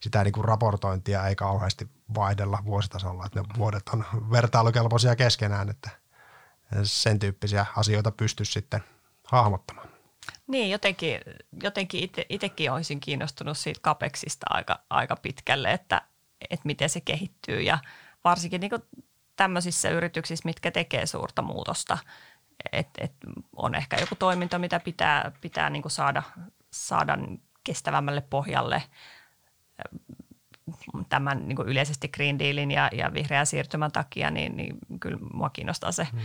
[0.00, 5.90] sitä niin kuin raportointia ei kauheasti vaihdella vuositasolla, että ne vuodet on vertailukelpoisia keskenään, että
[6.82, 8.84] sen tyyppisiä asioita pystyisi sitten
[9.24, 9.88] hahmottamaan.
[10.46, 11.20] Niin, jotenkin,
[11.62, 16.02] jotenkin itse, itsekin olisin kiinnostunut siitä kapeksista aika, aika pitkälle, että,
[16.50, 17.78] että miten se kehittyy ja
[18.24, 18.70] varsinkin niin
[19.36, 21.98] tämmöisissä yrityksissä, mitkä tekee suurta muutosta,
[22.72, 23.12] että et
[23.56, 26.22] on ehkä joku toiminta, mitä pitää, pitää niin saada,
[26.70, 27.18] saada
[27.64, 28.82] kestävämmälle pohjalle
[31.08, 35.92] tämän niin yleisesti Green Dealin ja, ja vihreän siirtymän takia, niin, niin kyllä mua kiinnostaa
[35.92, 36.20] se hmm.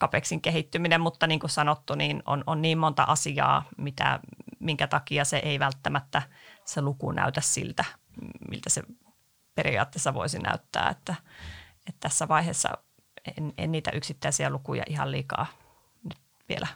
[0.00, 4.20] Capexin kehittyminen, mutta niin kuin sanottu, niin on, on niin monta asiaa, mitä,
[4.58, 6.22] minkä takia se ei välttämättä
[6.64, 7.84] se luku näytä siltä,
[8.50, 8.82] miltä se
[9.54, 11.14] periaatteessa voisi näyttää, että,
[11.86, 12.68] että tässä vaiheessa
[13.38, 15.46] en, en niitä yksittäisiä lukuja ihan liikaa
[16.48, 16.66] vielä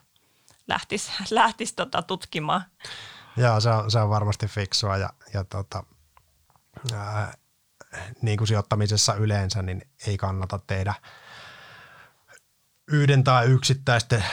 [0.68, 2.64] lähtisi, lähtisi tota tutkimaan.
[3.37, 5.85] Joo, se on, se on varmasti fiksua ja, ja tota,
[6.92, 7.35] ää,
[8.22, 10.94] niin kuin sijoittamisessa yleensä, niin ei kannata tehdä–
[12.90, 14.24] yhden tai yksittäisten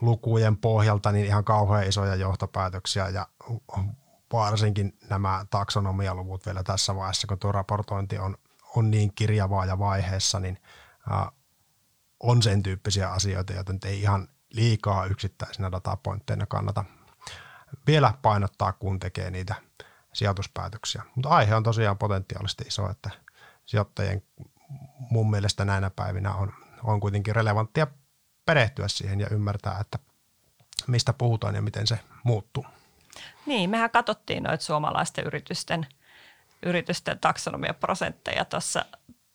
[0.00, 3.28] lukujen pohjalta niin ihan kauhean isoja johtopäätöksiä ja
[4.32, 8.36] varsinkin nämä taksonomialuvut vielä tässä vaiheessa, kun tuo raportointi on,
[8.76, 10.58] on niin kirjavaa ja vaiheessa, niin
[11.12, 11.28] äh,
[12.20, 16.84] on sen tyyppisiä asioita, joten ei ihan liikaa yksittäisinä datapointteina kannata
[17.86, 19.54] vielä painottaa, kun tekee niitä
[20.12, 21.02] sijoituspäätöksiä.
[21.14, 23.10] Mutta aihe on tosiaan potentiaalisesti iso, että
[23.66, 24.22] sijoittajien
[25.10, 26.52] mun mielestä näinä päivinä on
[26.84, 27.86] on kuitenkin relevanttia
[28.46, 29.98] perehtyä siihen ja ymmärtää, että
[30.86, 32.66] mistä puhutaan ja miten se muuttuu.
[33.46, 35.86] Niin, mehän katsottiin noita suomalaisten yritysten,
[36.62, 38.84] yritysten taksonomiaprosentteja tuossa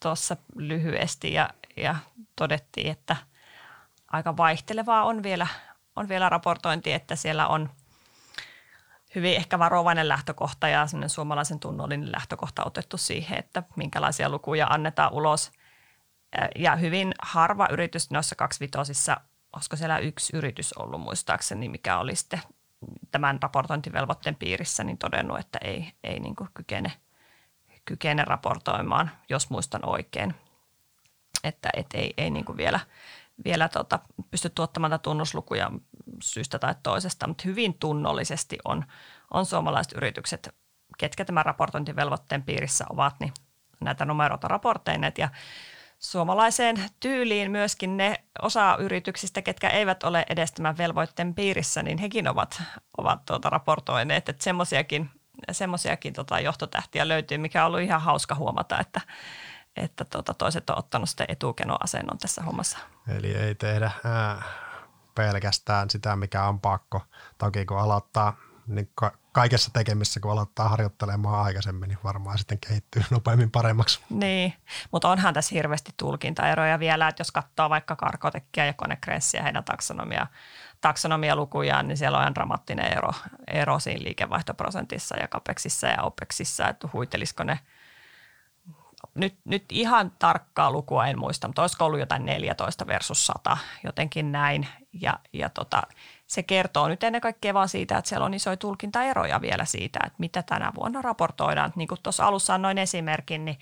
[0.02, 1.96] tuossa lyhyesti ja, ja
[2.36, 3.16] todettiin, että
[4.12, 5.46] aika vaihtelevaa on vielä,
[5.96, 7.70] on vielä raportointi, että siellä on
[9.14, 15.52] hyvin ehkä varovainen lähtökohta ja suomalaisen tunnollinen lähtökohta otettu siihen, että minkälaisia lukuja annetaan ulos
[16.56, 19.20] ja hyvin harva yritys noissa kaksivitosissa,
[19.52, 22.40] olisiko siellä yksi yritys ollut muistaakseni, mikä oli sitten
[23.10, 26.92] tämän raportointivelvoitteen piirissä, niin todennut, että ei, ei niin kykene,
[27.84, 30.34] kykene raportoimaan, jos muistan oikein.
[31.44, 32.80] Että et ei, ei niin vielä,
[33.44, 33.98] vielä tota,
[34.30, 35.70] pysty tuottamaan tunnuslukuja
[36.22, 38.84] syystä tai toisesta, mutta hyvin tunnollisesti on,
[39.30, 40.54] on suomalaiset yritykset,
[40.98, 43.32] ketkä tämän raportointivelvoitteen piirissä ovat, niin
[43.80, 45.28] näitä numeroita raporteineet ja
[45.98, 52.28] suomalaiseen tyyliin myöskin ne osa yrityksistä, ketkä eivät ole edes tämän velvoitteen piirissä, niin hekin
[52.28, 52.62] ovat,
[52.98, 55.10] ovat tuota raportoineet, että semmoisiakin
[55.52, 59.00] semmoisiakin tota johtotähtiä löytyy, mikä on ollut ihan hauska huomata, että,
[59.82, 62.78] että tuota, toiset on ottanut sitten etukenoasennon tässä hommassa.
[63.08, 64.42] Eli ei tehdä ää,
[65.14, 67.02] pelkästään sitä, mikä on pakko.
[67.38, 68.36] Toki kun aloittaa
[68.66, 68.90] niin
[69.32, 74.00] kaikessa tekemissä, kun aloittaa harjoittelemaan aikaisemmin, niin varmaan sitten kehittyy nopeammin paremmaksi.
[74.10, 74.54] Niin,
[74.92, 80.26] mutta onhan tässä hirveästi tulkintaeroja vielä, että jos katsoo vaikka Karkotekkia ja Konekrenssiä, heidän taksonomia,
[80.80, 83.12] taksonomialukujaan, niin siellä on ihan dramaattinen ero,
[83.46, 87.58] ero siinä liikevaihtoprosentissa ja kapeksissa ja opeksissa, että huitelisiko ne
[89.18, 94.32] nyt, nyt ihan tarkkaa lukua en muista, mutta olisiko ollut jotain 14 versus 100, jotenkin
[94.32, 94.68] näin.
[94.92, 95.82] Ja, ja tota,
[96.26, 100.16] se kertoo nyt ennen kaikkea vaan siitä, että siellä on isoja tulkintaeroja vielä siitä, että
[100.18, 101.72] mitä tänä vuonna raportoidaan.
[101.76, 103.58] Niin kuin tuossa alussa annoin esimerkin, niin,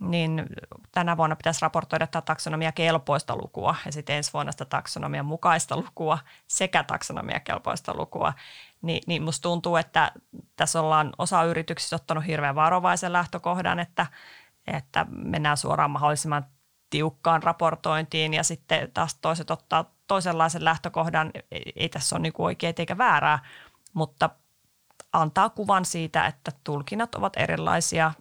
[0.00, 0.46] niin
[0.92, 5.76] tänä vuonna pitäisi raportoida tätä taksonomia kelpoista lukua ja sitten ensi vuonna sitä taksonomia mukaista
[5.76, 8.32] lukua sekä taksonomia kelpoista lukua.
[8.82, 10.12] Ni, niin musta tuntuu, että
[10.56, 14.06] tässä ollaan osa yrityksistä ottanut hirveän varovaisen lähtökohdan, että,
[14.76, 16.46] että mennään suoraan mahdollisimman
[16.90, 21.30] tiukkaan raportointiin ja sitten taas toiset ottaa toisenlaisen lähtökohdan.
[21.76, 23.38] Ei tässä ole niin oikein eikä väärää,
[23.92, 24.30] mutta
[25.12, 28.12] antaa kuvan siitä, että tulkinnat ovat erilaisia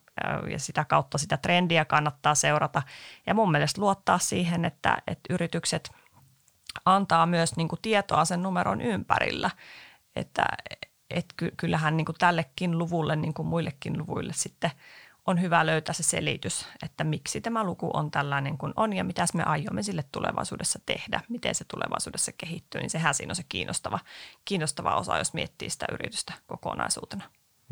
[0.51, 2.81] ja sitä kautta sitä trendiä kannattaa seurata.
[3.27, 5.91] Ja mun mielestä luottaa siihen, että, että yritykset
[6.85, 9.49] antaa myös niin kuin tietoa sen numeron ympärillä.
[10.15, 10.45] Että,
[11.09, 14.71] että kyllähän niin kuin tällekin luvulle, niin kuin muillekin luvuille sitten
[15.27, 19.25] on hyvä löytää se selitys, että miksi tämä luku on tällainen kuin on ja mitä
[19.33, 23.99] me aiomme sille tulevaisuudessa tehdä, miten se tulevaisuudessa kehittyy, niin sehän siinä on se kiinnostava,
[24.45, 27.23] kiinnostava osa, jos miettii sitä yritystä kokonaisuutena.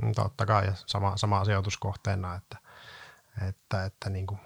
[0.02, 2.58] Mm, totta kai ja sama, sama sijoituskohteena, että,
[3.48, 4.40] että, että niin kuin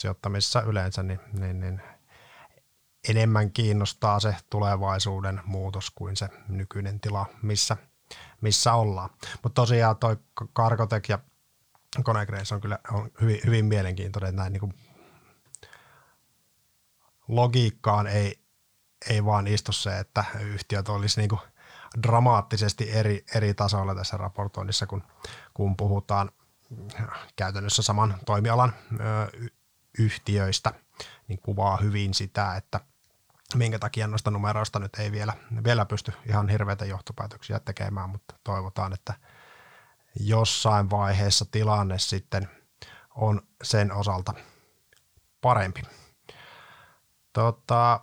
[0.00, 1.82] sijoittamisessa yleensä niin, niin, niin
[3.08, 7.76] enemmän kiinnostaa se tulevaisuuden muutos kuin se nykyinen tila, missä,
[8.40, 9.10] missä ollaan.
[9.42, 10.16] Mutta tosiaan toi
[10.52, 11.18] Karkotek ja
[12.04, 14.74] Konegreis on kyllä on hyvin, hyvin mielenkiintoinen, näin niin kuin
[17.28, 18.38] logiikkaan ei,
[19.10, 21.40] ei vaan istu se, että yhtiöt olisi niin kuin
[22.02, 25.02] dramaattisesti eri, eri tasoilla tässä raportoinnissa, kun,
[25.54, 26.30] kun puhutaan
[27.36, 29.48] käytännössä saman toimialan ö,
[29.98, 30.72] yhtiöistä,
[31.28, 32.80] niin kuvaa hyvin sitä, että
[33.54, 35.32] minkä takia noista numeroista nyt ei vielä,
[35.64, 39.14] vielä pysty ihan hirveitä johtopäätöksiä tekemään, mutta toivotaan, että
[40.20, 42.48] jossain vaiheessa tilanne sitten
[43.14, 44.34] on sen osalta
[45.40, 45.82] parempi.
[47.32, 48.00] Tota,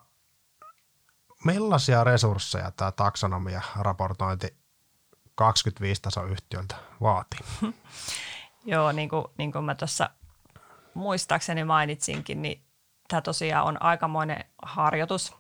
[1.46, 4.58] millaisia resursseja tämä taksonomia raportointi
[5.36, 7.40] 25 tason yhtiöltä vaatii?
[8.66, 10.10] Joo, niin kuin, niin kuin mä tuossa
[10.94, 12.64] muistaakseni mainitsinkin, niin
[13.08, 15.36] tämä tosiaan on aikamoinen harjoitus.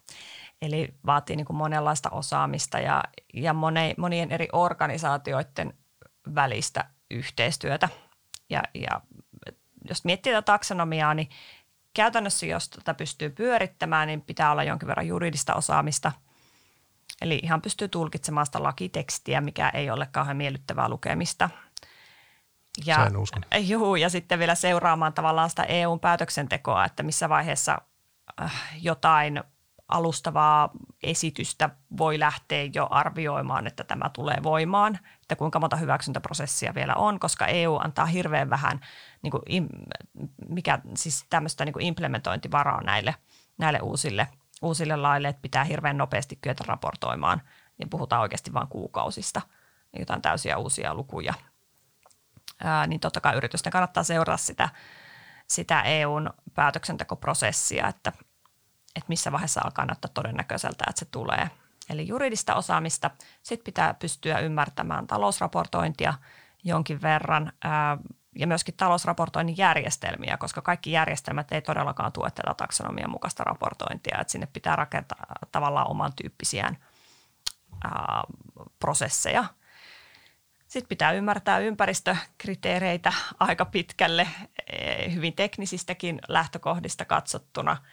[0.62, 3.54] Eli vaatii niin kuin monenlaista osaamista ja, ja
[3.98, 5.74] monien eri organisaatioiden
[6.36, 7.90] välistä yhteistyötä.
[8.50, 9.02] Ja, ja
[9.90, 11.30] jos miettii tätä taksonomiaa, niin
[11.94, 16.12] käytännössä jos tätä pystyy pyörittämään, niin pitää olla jonkin verran juridista osaamista.
[17.22, 21.50] Eli ihan pystyy tulkitsemaan sitä lakitekstiä, mikä ei ole kauhean miellyttävää lukemista.
[22.86, 23.44] Ja, Sen uskon.
[23.60, 27.82] Juu, ja sitten vielä seuraamaan tavallaan sitä EUn päätöksentekoa, että missä vaiheessa
[28.42, 29.44] äh, jotain
[29.88, 30.69] alustavaa
[31.04, 37.19] esitystä voi lähteä jo arvioimaan, että tämä tulee voimaan, että kuinka monta hyväksyntäprosessia vielä on,
[37.19, 38.80] koska EU antaa hirveän vähän
[39.22, 39.69] niin kuin,
[40.50, 43.15] mikä, siis tämmöistä niin kuin implementointivaraa näille,
[43.58, 44.28] näille uusille,
[44.62, 47.41] uusille laille, että pitää hirveän nopeasti kyetä raportoimaan,
[47.78, 49.41] niin puhutaan oikeasti vain kuukausista,
[50.00, 51.34] jotain täysiä uusia lukuja.
[52.63, 54.69] Ää, niin totta kai yritysten kannattaa seurata sitä,
[55.48, 58.12] sitä EUn päätöksentekoprosessia, että–
[58.95, 61.49] että missä vaiheessa alkaa näyttää todennäköiseltä, että se tulee.
[61.89, 63.12] Eli juridista osaamista.
[63.43, 66.13] Sitten pitää pystyä ymmärtämään talousraportointia
[66.63, 67.97] jonkin verran ää,
[68.36, 74.17] ja myöskin talousraportoinnin järjestelmiä, koska kaikki järjestelmät ei todellakaan tue tätä taksonomian mukaista raportointia.
[74.21, 76.77] Että sinne pitää rakentaa tavallaan oman tyyppisiään
[77.84, 78.23] ää,
[78.79, 79.45] prosesseja.
[80.67, 84.27] Sitten pitää ymmärtää ympäristökriteereitä aika pitkälle,
[84.67, 87.77] e, hyvin teknisistäkin lähtökohdista katsottuna–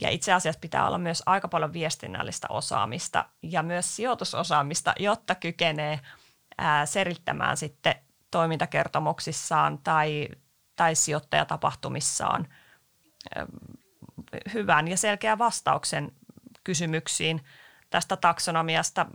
[0.00, 6.00] ja itse asiassa pitää olla myös aika paljon viestinnällistä osaamista ja myös sijoitusosaamista, jotta kykenee
[6.58, 7.94] ää, selittämään sitten
[8.30, 10.28] toimintakertomuksissaan tai,
[10.76, 12.48] tai sijoittajatapahtumissaan
[14.54, 16.12] hyvän ja selkeän vastauksen
[16.64, 17.44] kysymyksiin
[17.90, 19.06] tästä taksonomiasta,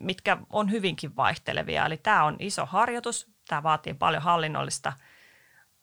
[0.00, 1.86] mitkä on hyvinkin vaihtelevia.
[1.86, 4.88] Eli tämä on iso harjoitus, tämä vaatii paljon hallinnollista,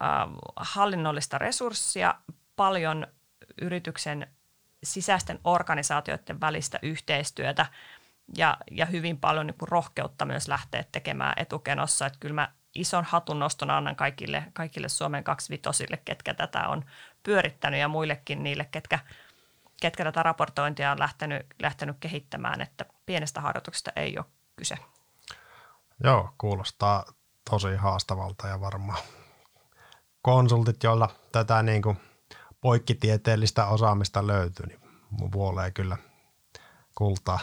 [0.04, 2.16] äh, hallinnollista resurssia,
[2.56, 3.08] paljon–
[3.62, 4.28] yrityksen
[4.84, 7.66] sisäisten organisaatioiden välistä yhteistyötä
[8.38, 12.06] ja, ja hyvin paljon niin kuin rohkeutta myös lähteä tekemään etukenossa.
[12.06, 16.86] Että kyllä mä ison hatun noston annan kaikille, kaikille Suomen kaksivitosille, ketkä tätä on
[17.24, 19.00] pyörittänyt ja muillekin niille, ketkä,
[19.82, 24.76] ketkä tätä raportointia on lähtenyt, lähtenyt kehittämään, että pienestä harjoituksesta ei ole kyse.
[26.04, 27.06] Joo, kuulostaa
[27.50, 29.04] tosi haastavalta ja varmaan
[30.22, 31.98] konsultit, joilla tätä niin kuin–
[32.62, 34.80] poikkitieteellistä osaamista löytyy, niin
[35.32, 35.98] vuolee kyllä
[36.96, 37.40] kultaa,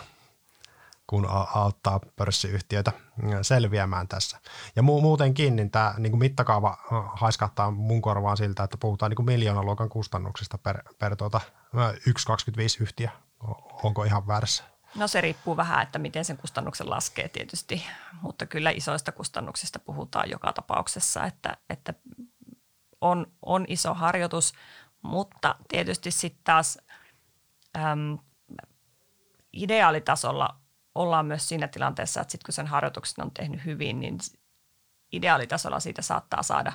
[1.07, 2.93] kun auttaa pörssiyhtiöitä
[3.43, 4.39] selviämään tässä.
[4.77, 6.79] Ja muutenkin, niin tämä niin kuin mittakaava
[7.15, 11.41] haiskahtaa mun korvaan siltä, että puhutaan niin miljoonaluokan kustannuksista per, per tuota,
[11.75, 12.13] 1,25
[12.81, 13.09] yhtiö.
[13.83, 14.65] Onko ihan väärässä?
[14.95, 17.85] No se riippuu vähän, että miten sen kustannuksen laskee tietysti,
[18.23, 21.95] mutta kyllä isoista kustannuksista puhutaan joka tapauksessa, että, että
[23.01, 24.53] on, on iso harjoitus,
[25.03, 26.79] mutta tietysti sitten taas
[27.77, 28.19] äm,
[29.53, 30.61] ideaalitasolla
[30.95, 34.19] ollaan myös siinä tilanteessa, että sitten kun sen harjoituksen on tehnyt hyvin, niin
[35.13, 36.73] ideaalitasolla siitä saattaa saada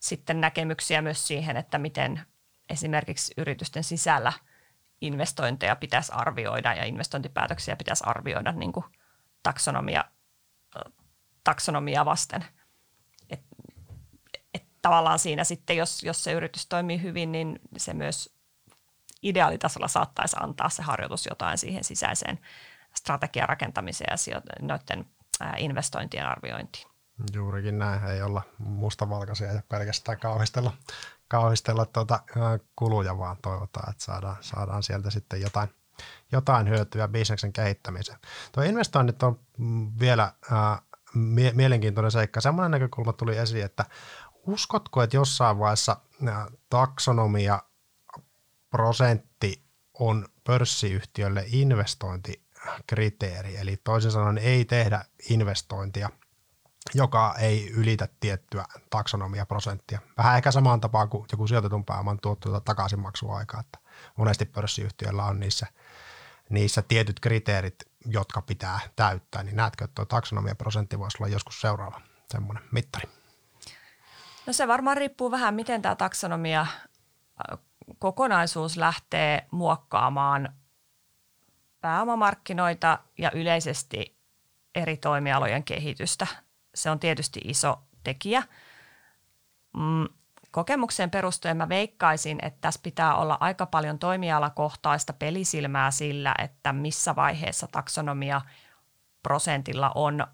[0.00, 2.20] sitten näkemyksiä myös siihen, että miten
[2.68, 4.32] esimerkiksi yritysten sisällä
[5.00, 8.84] investointeja pitäisi arvioida ja investointipäätöksiä pitäisi arvioida niin kuin
[9.42, 10.04] taksonomia,
[11.44, 12.44] taksonomia vasten–
[14.86, 18.34] tavallaan siinä sitten, jos, jos se yritys toimii hyvin, niin se myös
[19.22, 22.38] ideaalitasolla saattaisi antaa se harjoitus jotain siihen sisäiseen
[22.94, 25.04] strategian rakentamiseen ja noiden
[25.58, 26.86] investointien arviointiin.
[27.32, 30.72] Juurikin näin, ei olla mustavalkaisia ja pelkästään kauhistella,
[31.28, 32.20] kauhistella tuota,
[32.76, 35.68] kuluja, vaan toivotaan, että saadaan, saadaan sieltä sitten jotain,
[36.32, 38.18] jotain hyötyä bisneksen kehittämiseen.
[38.52, 40.82] Tuo investoinnit on mm, vielä äh,
[41.14, 42.40] mie- mielenkiintoinen seikka.
[42.40, 43.84] Semmoinen näkökulma tuli esiin, että
[44.46, 45.96] uskotko, että jossain vaiheessa
[46.28, 47.62] äh, taksonomia
[48.70, 49.66] prosentti
[49.98, 56.10] on pörssiyhtiölle investointikriteeri, eli toisin sanoen ei tehdä investointia,
[56.94, 60.00] joka ei ylitä tiettyä taksonomiaprosenttia.
[60.18, 63.78] Vähän ehkä samaan tapaan kuin joku sijoitetun pääoman tuotto tuota takaisinmaksuaika, että
[64.16, 65.66] monesti pörssiyhtiöillä on niissä,
[66.50, 67.76] niissä tietyt kriteerit,
[68.06, 73.15] jotka pitää täyttää, niin näetkö, että tuo taksonomiaprosentti voisi olla joskus seuraava semmoinen mittari?
[74.46, 76.66] No se varmaan riippuu vähän, miten tämä taksonomia
[77.98, 80.48] kokonaisuus lähtee muokkaamaan
[81.80, 84.16] pääomamarkkinoita ja yleisesti
[84.74, 86.26] eri toimialojen kehitystä.
[86.74, 88.42] Se on tietysti iso tekijä.
[89.76, 90.08] Mm,
[90.50, 97.16] kokemuksen perustuen mä veikkaisin, että tässä pitää olla aika paljon toimialakohtaista pelisilmää sillä, että missä
[97.16, 98.40] vaiheessa taksonomia
[99.22, 100.26] prosentilla on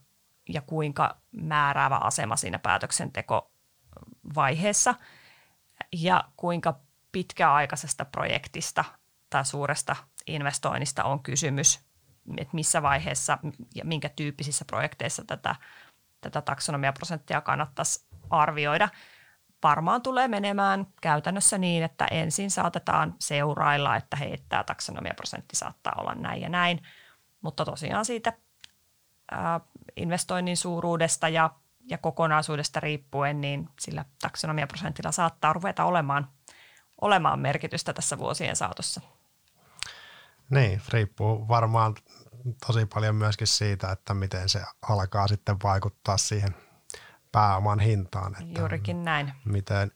[0.49, 2.59] ja kuinka määräävä asema siinä
[4.23, 4.95] päätöksentekovaiheessa
[5.93, 6.81] ja kuinka
[7.13, 8.85] pitkäaikaisesta projektista
[9.31, 9.97] tai suuresta
[10.27, 11.81] investoinnista on kysymys,
[12.39, 13.39] että missä vaiheessa
[13.75, 15.57] ja minkä tyyppisissä projekteissa tätä,
[16.21, 18.89] tätä taksonomiaprosenttia kannattaisi arvioida.
[19.63, 26.15] Varmaan tulee menemään käytännössä niin, että ensin saatetaan seurailla, että hei, tämä taksonomiaprosentti saattaa olla
[26.15, 26.83] näin ja näin,
[27.41, 28.33] mutta tosiaan siitä
[29.31, 29.61] ää,
[29.97, 31.51] investoinnin suuruudesta ja,
[31.93, 36.29] ja kokonaisuudesta riippuen, niin sillä taksonomiaprosentilla saattaa ruveta olemaan–
[37.03, 39.01] olemaan merkitystä tässä vuosien saatossa.
[40.51, 41.95] Niin, riippuu varmaan
[42.67, 46.57] tosi paljon myöskin siitä, että miten se alkaa sitten vaikuttaa siihen
[47.33, 48.37] pääoman hintaan.
[48.41, 49.33] Että Juurikin näin.
[49.45, 49.93] Miten,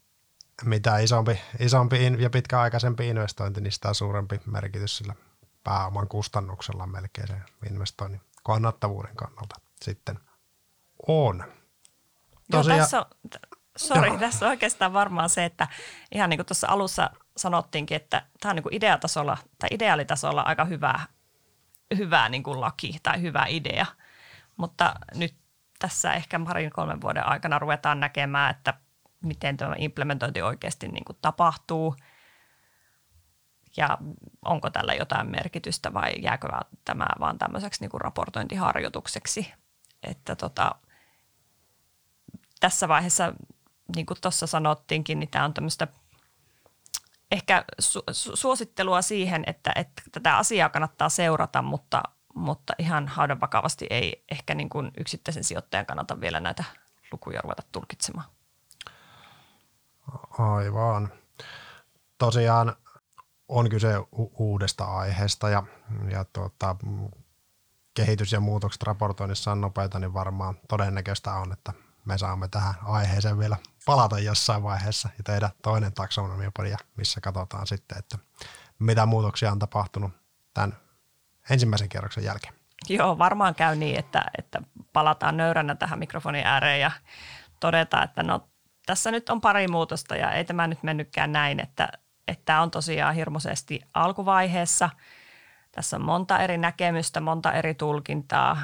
[0.64, 5.14] mitä isompi, isompi ja pitkäaikaisempi investointi, niin sitä suurempi merkitys sillä
[5.64, 10.18] pääoman kustannuksella melkein sen investoinnin kannattavuuden kannalta sitten
[11.08, 11.44] on.
[12.50, 13.06] Tosiaan, Joo, tässä on,
[13.76, 15.68] Sori, tässä on oikeastaan varmaan se, että
[16.14, 20.64] ihan niin kuin tuossa alussa sanottiinkin, että tämä on niin kuin ideatasolla tai ideaalitasolla aika
[20.64, 21.00] hyvä,
[21.96, 23.86] hyvä niin kuin laki tai hyvä idea.
[24.56, 25.34] Mutta nyt
[25.78, 28.74] tässä ehkä parin kolmen vuoden aikana ruvetaan näkemään, että
[29.22, 31.96] miten tämä implementointi oikeasti niin kuin tapahtuu
[33.76, 33.98] ja
[34.44, 36.48] onko tällä jotain merkitystä vai jääkö
[36.84, 39.52] tämä vaan tämmöiseksi niin kuin raportointiharjoitukseksi.
[40.02, 40.74] Että tota,
[42.66, 43.32] tässä vaiheessa
[43.96, 45.88] niin kuin tuossa sanottiinkin, niin tämä on tämmöistä
[47.30, 52.02] ehkä su- su- suosittelua siihen, että, että tätä asiaa kannattaa seurata, mutta,
[52.34, 56.64] mutta ihan haudan vakavasti ei ehkä niin kuin yksittäisen sijoittajan kannata vielä näitä
[57.12, 58.28] lukuja ruveta tulkitsemaan.
[60.38, 61.12] Aivan.
[62.18, 62.76] Tosiaan
[63.48, 65.62] on kyse u- uudesta aiheesta ja,
[66.10, 66.76] ja tuota,
[67.94, 71.72] kehitys ja muutokset raportoinnissa on nopeita, niin varmaan todennäköistä on, että
[72.06, 77.98] me saamme tähän aiheeseen vielä palata jossain vaiheessa ja tehdä toinen taksonomiapodia, missä katsotaan sitten,
[77.98, 78.18] että
[78.78, 80.12] mitä muutoksia on tapahtunut
[80.54, 80.76] tämän
[81.50, 82.54] ensimmäisen kierroksen jälkeen.
[82.88, 86.90] Joo, varmaan käy niin, että, että palataan nöyränä tähän mikrofonin ääreen ja
[87.60, 88.48] todetaan, että no
[88.86, 91.88] tässä nyt on pari muutosta ja ei tämä nyt mennytkään näin, että,
[92.28, 94.90] että on tosiaan hirmuisesti alkuvaiheessa.
[95.72, 98.58] Tässä on monta eri näkemystä, monta eri tulkintaa,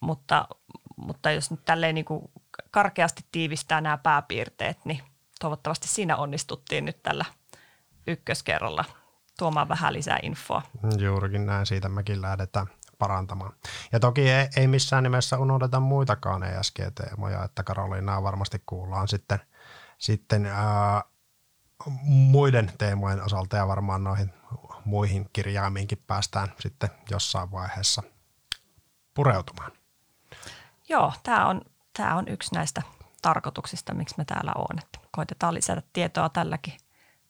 [0.00, 0.48] mutta,
[0.96, 2.30] mutta jos nyt tälleen niin kuin
[2.70, 5.00] karkeasti tiivistää nämä pääpiirteet, niin
[5.40, 7.24] toivottavasti siinä onnistuttiin nyt tällä
[8.06, 8.84] ykköskerralla
[9.38, 10.62] tuomaan vähän lisää infoa.
[10.98, 12.66] Juurikin näin, siitä mekin lähdetään
[12.98, 13.52] parantamaan.
[13.92, 19.40] Ja toki ei, ei missään nimessä unohdeta muitakaan ESG-teemoja, että Karoliinaa varmasti kuullaan sitten,
[19.98, 21.02] sitten ää,
[22.04, 24.32] muiden teemojen osalta ja varmaan noihin
[24.84, 28.02] muihin kirjaimiinkin päästään sitten jossain vaiheessa
[29.14, 29.72] pureutumaan.
[30.88, 31.60] Joo, tämä on
[31.98, 32.82] tämä on yksi näistä
[33.22, 34.78] tarkoituksista, miksi me täällä on.
[34.78, 36.76] Että koitetaan lisätä tietoa tälläkin,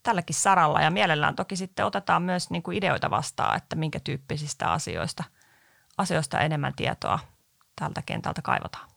[0.02, 4.72] tälläkin saralla ja mielellään toki sitten otetaan myös niin kuin ideoita vastaan, että minkä tyyppisistä
[4.72, 5.24] asioista,
[5.98, 7.18] asioista enemmän tietoa
[7.80, 8.88] tältä kentältä kaivataan.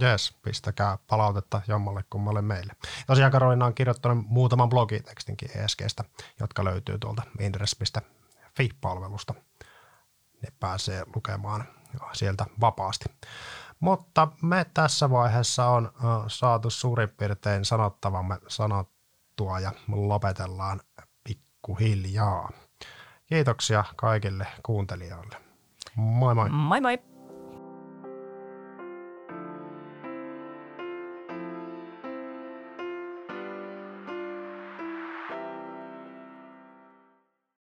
[0.00, 2.72] Jes, pistäkää palautetta jommalle kummalle meille.
[3.06, 6.04] Tosiaan Karolina on kirjoittanut muutaman blogitekstinkin ESGstä,
[6.40, 9.34] jotka löytyy tuolta interest.fi-palvelusta.
[10.42, 11.64] Ne pääsee lukemaan
[12.12, 13.04] sieltä vapaasti.
[13.80, 15.92] Mutta me tässä vaiheessa on
[16.28, 20.80] saatu suurin piirtein sanottavamme sanottua ja lopetellaan
[21.24, 22.50] pikkuhiljaa.
[23.26, 25.36] Kiitoksia kaikille kuuntelijoille.
[25.96, 26.50] Moi moi.
[26.50, 26.98] Moi moi.